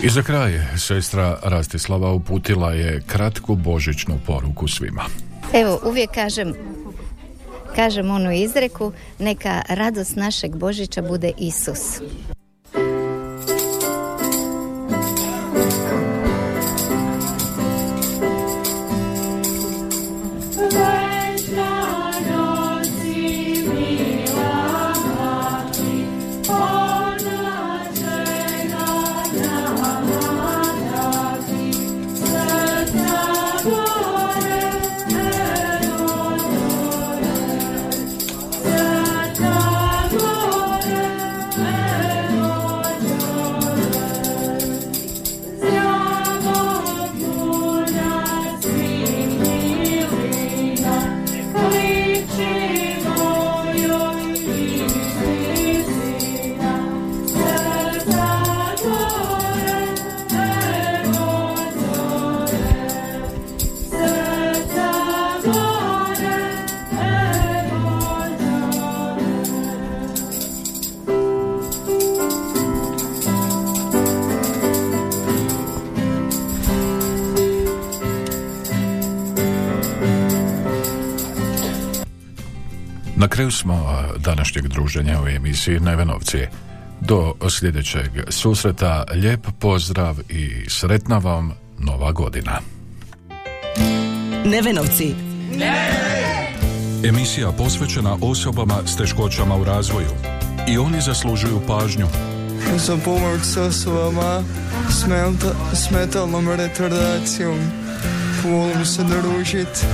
I 0.00 0.08
za 0.08 0.22
kraj, 0.22 0.60
sestra 0.78 1.38
Rastislava 1.42 2.12
uputila 2.12 2.72
je 2.72 3.02
kratku 3.06 3.54
božićnu 3.54 4.18
poruku 4.26 4.68
svima. 4.68 5.04
Evo, 5.52 5.80
uvijek 5.84 6.10
kažem, 6.10 6.54
kažem 7.76 8.10
onu 8.10 8.32
izreku, 8.32 8.92
neka 9.18 9.62
radost 9.68 10.16
našeg 10.16 10.56
Božića 10.56 11.02
bude 11.02 11.32
Isus. 11.38 12.00
Kraju 83.28 83.50
smo 83.50 84.04
današnjeg 84.18 84.68
druženja 84.68 85.22
u 85.22 85.28
emisiji 85.28 85.80
Nevenovci. 85.80 86.38
Do 87.00 87.34
sljedećeg 87.50 88.10
susreta 88.28 89.04
lijep 89.14 89.46
pozdrav 89.58 90.16
i 90.28 90.64
sretna 90.68 91.18
vam 91.18 91.52
nova 91.78 92.12
godina. 92.12 92.60
Nevenovci. 94.44 95.14
Ne! 95.56 96.10
Emisija 97.04 97.52
posvećena 97.52 98.16
osobama 98.20 98.74
s 98.86 98.96
teškoćama 98.96 99.56
u 99.56 99.64
razvoju. 99.64 100.10
I 100.68 100.78
oni 100.78 101.00
zaslužuju 101.00 101.60
pažnju. 101.66 102.06
Za 102.76 102.96
pomoć 103.04 103.40
s 103.42 103.56
osobama 103.56 104.42
s 105.72 105.90
metalnom 105.90 106.48
retardacijom. 106.48 107.58
Volim 108.44 108.86
se 108.86 109.02
družit, 109.04 109.86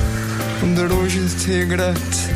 družit 0.62 1.48
i 1.48 1.52
igrat 1.52 2.35